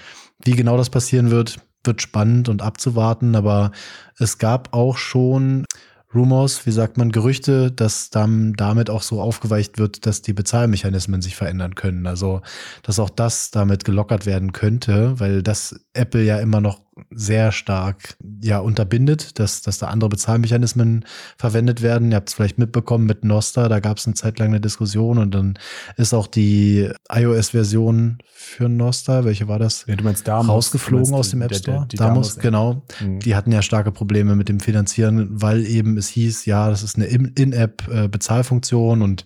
[0.43, 3.71] Wie genau das passieren wird, wird spannend und abzuwarten, aber
[4.17, 5.65] es gab auch schon
[6.13, 11.21] Rumors, wie sagt man, Gerüchte, dass dann damit auch so aufgeweicht wird, dass die Bezahlmechanismen
[11.21, 12.05] sich verändern können.
[12.05, 12.41] Also,
[12.83, 18.17] dass auch das damit gelockert werden könnte, weil das Apple ja immer noch sehr stark
[18.41, 21.05] ja unterbindet, dass, dass da andere Bezahlmechanismen
[21.37, 22.11] verwendet werden.
[22.11, 25.17] Ihr habt es vielleicht mitbekommen mit Nosta, da gab es eine Zeit lang eine Diskussion
[25.17, 25.57] und dann
[25.95, 29.85] ist auch die iOS-Version für Nosta, welche war das?
[29.87, 31.87] Ja, du meinst Damos, rausgeflogen aus dem App Store.
[31.91, 32.81] Der, der, Damos, genau.
[32.99, 33.19] Mhm.
[33.19, 36.97] Die hatten ja starke Probleme mit dem Finanzieren, weil eben es hieß, ja, das ist
[36.97, 39.25] eine In-App-Bezahlfunktion und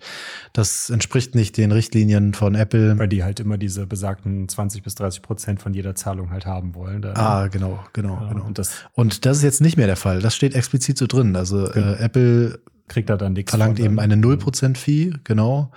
[0.54, 2.98] das entspricht nicht den Richtlinien von Apple.
[3.00, 6.76] Weil die halt immer diese besagten 20 bis 30 Prozent von jeder Zahlung halt haben
[6.76, 7.02] wollen.
[7.02, 8.46] Da, ah, genau, genau, ja, genau.
[8.46, 10.22] Und das, und das ist jetzt nicht mehr der Fall.
[10.22, 11.36] Das steht explizit so drin.
[11.36, 11.94] Also genau.
[11.94, 13.52] äh, Apple kriegt da dann nichts.
[13.52, 15.72] Verlangt eben eine 0% Fee, genau.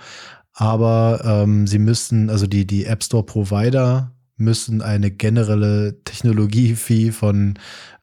[0.53, 7.59] Aber ähm, sie müssten, also die, die App Store Provider müssen eine generelle Technologie-Fee von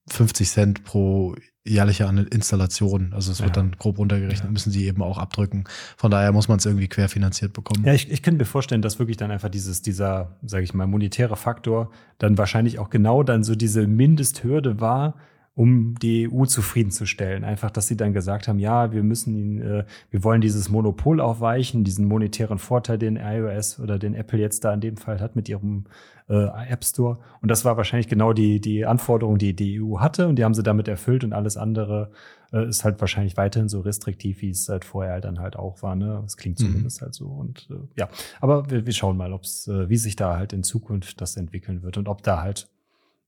[0.07, 3.11] 50 Cent pro jährliche Installation.
[3.13, 3.63] Also es wird ja.
[3.63, 4.51] dann grob runtergerechnet, ja.
[4.51, 5.65] müssen sie eben auch abdrücken.
[5.97, 7.83] Von daher muss man es irgendwie querfinanziert bekommen.
[7.83, 10.85] Ja, ich, ich könnte mir vorstellen, dass wirklich dann einfach dieses, dieser, sage ich mal,
[10.85, 11.89] monetäre Faktor
[12.19, 15.15] dann wahrscheinlich auch genau dann so diese Mindesthürde war,
[15.55, 17.45] um die EU zufriedenzustellen.
[17.45, 21.21] Einfach, dass sie dann gesagt haben, ja, wir müssen ihn, äh, wir wollen dieses Monopol
[21.21, 25.37] aufweichen, diesen monetären Vorteil, den iOS oder den Apple jetzt da in dem Fall hat
[25.37, 25.85] mit ihrem
[26.27, 27.19] äh, App Store.
[27.41, 30.53] Und das war wahrscheinlich genau die, die Anforderung, die die EU hatte und die haben
[30.53, 32.11] sie damit erfüllt und alles andere
[32.51, 35.81] äh, ist halt wahrscheinlich weiterhin so restriktiv, wie es halt vorher halt dann halt auch
[35.81, 35.95] war.
[35.95, 36.19] Ne?
[36.21, 36.65] Das klingt mhm.
[36.65, 37.05] zumindest mhm.
[37.05, 37.27] halt so.
[37.27, 38.09] Und äh, ja,
[38.41, 41.81] aber wir, wir schauen mal, ob's, äh, wie sich da halt in Zukunft das entwickeln
[41.81, 42.67] wird und ob da halt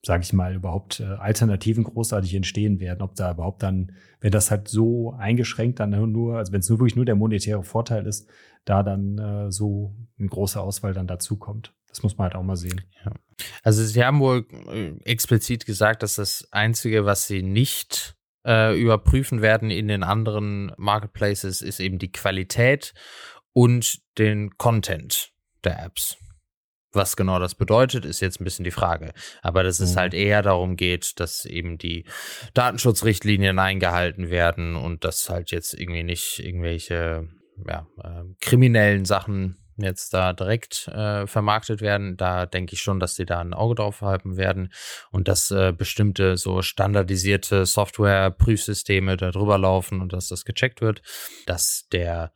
[0.07, 3.91] sage ich mal, überhaupt äh, Alternativen großartig entstehen werden, ob da überhaupt dann,
[4.21, 7.63] wenn das halt so eingeschränkt dann nur, also wenn es nur wirklich nur der monetäre
[7.63, 8.27] Vorteil ist,
[8.65, 11.73] da dann äh, so eine große Auswahl dann dazukommt.
[11.89, 12.81] Das muss man halt auch mal sehen.
[13.03, 13.11] Ja.
[13.63, 19.41] Also sie haben wohl äh, explizit gesagt, dass das Einzige, was sie nicht äh, überprüfen
[19.41, 22.93] werden in den anderen Marketplaces, ist eben die Qualität
[23.51, 25.31] und den Content
[25.65, 26.17] der Apps.
[26.93, 29.11] Was genau das bedeutet, ist jetzt ein bisschen die Frage.
[29.41, 29.99] Aber dass es mhm.
[29.99, 32.05] halt eher darum geht, dass eben die
[32.53, 37.27] Datenschutzrichtlinien eingehalten werden und dass halt jetzt irgendwie nicht irgendwelche
[37.67, 43.15] ja, äh, kriminellen Sachen jetzt da direkt äh, vermarktet werden, da denke ich schon, dass
[43.15, 44.71] sie da ein Auge drauf haben werden
[45.11, 51.01] und dass äh, bestimmte so standardisierte Software-Prüfsysteme da drüber laufen und dass das gecheckt wird,
[51.45, 52.31] dass der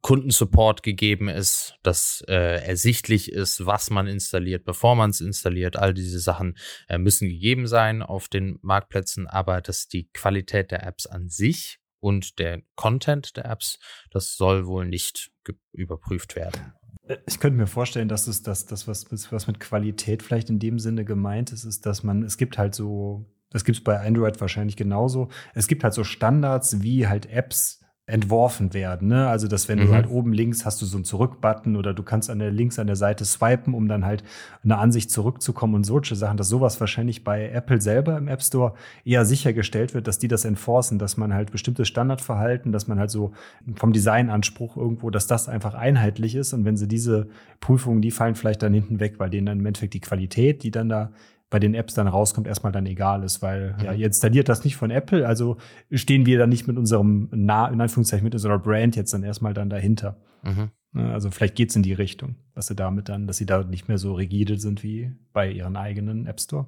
[0.00, 5.76] Kundensupport gegeben ist, dass äh, ersichtlich ist, was man installiert, bevor man es installiert.
[5.76, 6.56] All diese Sachen
[6.88, 11.78] äh, müssen gegeben sein auf den Marktplätzen, aber dass die Qualität der Apps an sich
[12.00, 13.78] und der Content der Apps,
[14.10, 15.30] das soll wohl nicht
[15.72, 16.72] überprüft werden.
[17.06, 20.58] Äh, ich könnte mir vorstellen, dass es das, das was, was mit Qualität vielleicht in
[20.58, 24.00] dem Sinne gemeint ist, ist, dass man, es gibt halt so, das gibt es bei
[24.00, 29.08] Android wahrscheinlich genauso, es gibt halt so Standards, wie halt Apps entworfen werden.
[29.08, 29.26] Ne?
[29.26, 29.86] Also, dass wenn mhm.
[29.86, 32.78] du halt oben links hast du so einen Zurück-Button oder du kannst an der links
[32.78, 34.22] an der Seite swipen, um dann halt
[34.62, 38.74] eine Ansicht zurückzukommen und solche Sachen, dass sowas wahrscheinlich bei Apple selber im App Store
[39.04, 43.10] eher sichergestellt wird, dass die das enforcen, dass man halt bestimmtes Standardverhalten, dass man halt
[43.10, 43.32] so
[43.74, 47.26] vom Designanspruch irgendwo, dass das einfach einheitlich ist und wenn sie diese
[47.58, 50.70] Prüfungen, die fallen vielleicht dann hinten weg, weil denen dann im Endeffekt die Qualität, die
[50.70, 51.10] dann da
[51.48, 53.84] bei den Apps dann rauskommt, erstmal dann egal ist, weil mhm.
[53.84, 55.58] ja, ihr installiert das nicht von Apple, also
[55.90, 59.54] stehen wir dann nicht mit unserem, nah, in Anführungszeichen, mit unserer Brand jetzt dann erstmal
[59.54, 60.16] dann dahinter.
[60.42, 60.70] Mhm.
[60.92, 63.88] Ne, also vielleicht geht's in die Richtung, dass sie damit dann, dass sie da nicht
[63.88, 66.66] mehr so rigide sind wie bei ihren eigenen App Store.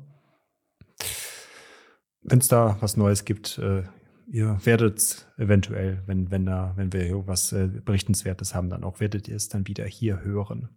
[2.22, 3.84] Wenn es da was Neues gibt, äh,
[4.30, 9.28] ihr werdet eventuell, wenn, wenn da, wenn wir irgendwas äh, Berichtenswertes haben, dann auch werdet
[9.28, 10.68] ihr es dann wieder hier hören.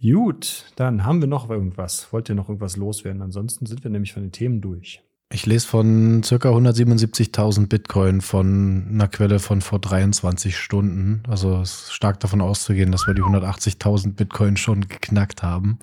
[0.00, 2.12] Gut, dann haben wir noch irgendwas.
[2.12, 3.20] Wollt ihr noch irgendwas loswerden?
[3.20, 5.02] Ansonsten sind wir nämlich von den Themen durch.
[5.30, 11.22] Ich lese von circa 177.000 Bitcoin von einer Quelle von vor 23 Stunden.
[11.28, 15.80] Also es ist stark davon auszugehen, dass wir die 180.000 Bitcoin schon geknackt haben.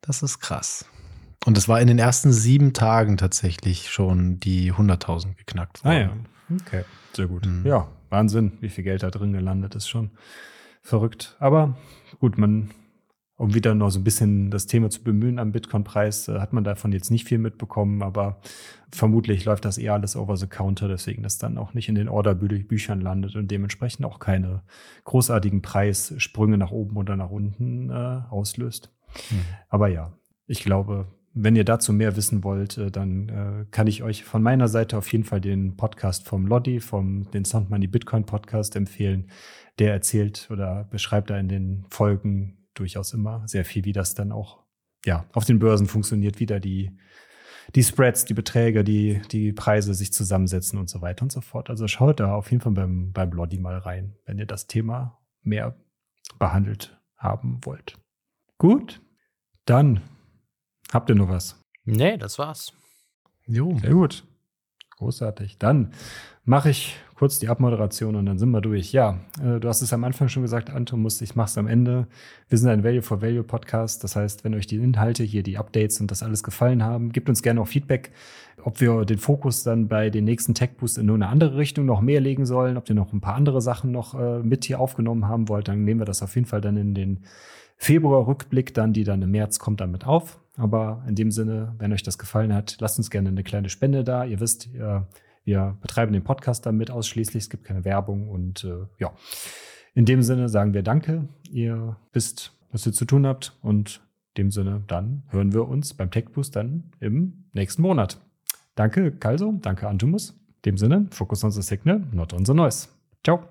[0.00, 0.86] Das ist krass.
[1.44, 5.94] Und es war in den ersten sieben Tagen tatsächlich schon die 100.000 geknackt worden.
[5.94, 7.44] Ah ja, okay, sehr gut.
[7.44, 7.66] Mhm.
[7.66, 10.12] Ja, Wahnsinn, wie viel Geld da drin gelandet ist schon
[10.80, 11.36] verrückt.
[11.40, 11.76] Aber
[12.20, 12.70] gut, man
[13.36, 16.64] um wieder noch so ein bisschen das Thema zu bemühen am Bitcoin-Preis, äh, hat man
[16.64, 18.40] davon jetzt nicht viel mitbekommen, aber
[18.90, 22.08] vermutlich läuft das eher alles over the counter, deswegen das dann auch nicht in den
[22.08, 24.62] Orderbüchern landet und dementsprechend auch keine
[25.04, 28.90] großartigen Preissprünge nach oben oder nach unten äh, auslöst.
[29.30, 29.40] Mhm.
[29.68, 30.12] Aber ja,
[30.46, 31.06] ich glaube,
[31.38, 34.96] wenn ihr dazu mehr wissen wollt, äh, dann äh, kann ich euch von meiner Seite
[34.96, 39.28] auf jeden Fall den Podcast vom Lodi, vom den Soundmoney Bitcoin Podcast empfehlen.
[39.78, 44.32] Der erzählt oder beschreibt da in den Folgen durchaus immer sehr viel, wie das dann
[44.32, 44.64] auch
[45.04, 46.96] ja, auf den Börsen funktioniert, wie da die,
[47.74, 51.70] die Spreads, die Beträge, die, die Preise sich zusammensetzen und so weiter und so fort.
[51.70, 55.20] Also schaut da auf jeden Fall beim, beim Lodi mal rein, wenn ihr das Thema
[55.42, 55.76] mehr
[56.38, 57.98] behandelt haben wollt.
[58.58, 59.00] Gut,
[59.64, 60.00] dann
[60.92, 61.60] habt ihr noch was?
[61.84, 62.72] Nee, das war's.
[63.46, 63.78] Jo.
[63.78, 64.26] Sehr gut.
[64.96, 65.58] Großartig.
[65.58, 65.92] Dann
[66.44, 68.92] mache ich kurz die Abmoderation und dann sind wir durch.
[68.92, 72.06] Ja, äh, du hast es am Anfang schon gesagt, Anton, musste ich mach's am Ende.
[72.48, 74.04] Wir sind ein Value for Value Podcast.
[74.04, 77.28] Das heißt, wenn euch die Inhalte hier, die Updates und das alles gefallen haben, gebt
[77.28, 78.12] uns gerne auch Feedback,
[78.62, 81.86] ob wir den Fokus dann bei den nächsten Tech Boost in nur eine andere Richtung
[81.86, 84.78] noch mehr legen sollen, ob ihr noch ein paar andere Sachen noch äh, mit hier
[84.78, 87.20] aufgenommen haben wollt, dann nehmen wir das auf jeden Fall dann in den
[87.78, 90.38] Februar-Rückblick dann, die dann im März kommt, damit auf.
[90.56, 94.04] Aber in dem Sinne, wenn euch das gefallen hat, lasst uns gerne eine kleine Spende
[94.04, 94.24] da.
[94.24, 95.06] Ihr wisst, ihr
[95.46, 97.44] wir betreiben den Podcast damit ausschließlich.
[97.44, 99.12] Es gibt keine Werbung und äh, ja.
[99.94, 101.28] In dem Sinne sagen wir Danke.
[101.50, 103.56] Ihr wisst, was ihr zu tun habt.
[103.62, 104.02] Und
[104.34, 108.20] in dem Sinne, dann hören wir uns beim Tech Boost dann im nächsten Monat.
[108.74, 109.54] Danke, Kalso.
[109.62, 110.30] Danke, Antumus.
[110.30, 112.88] In dem Sinne, Focus on the Signal, not on the noise.
[113.24, 113.48] Ciao.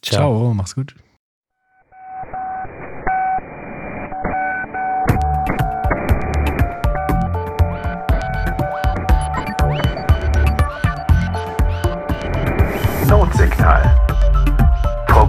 [0.00, 0.94] Ciao, Ciao mach's gut.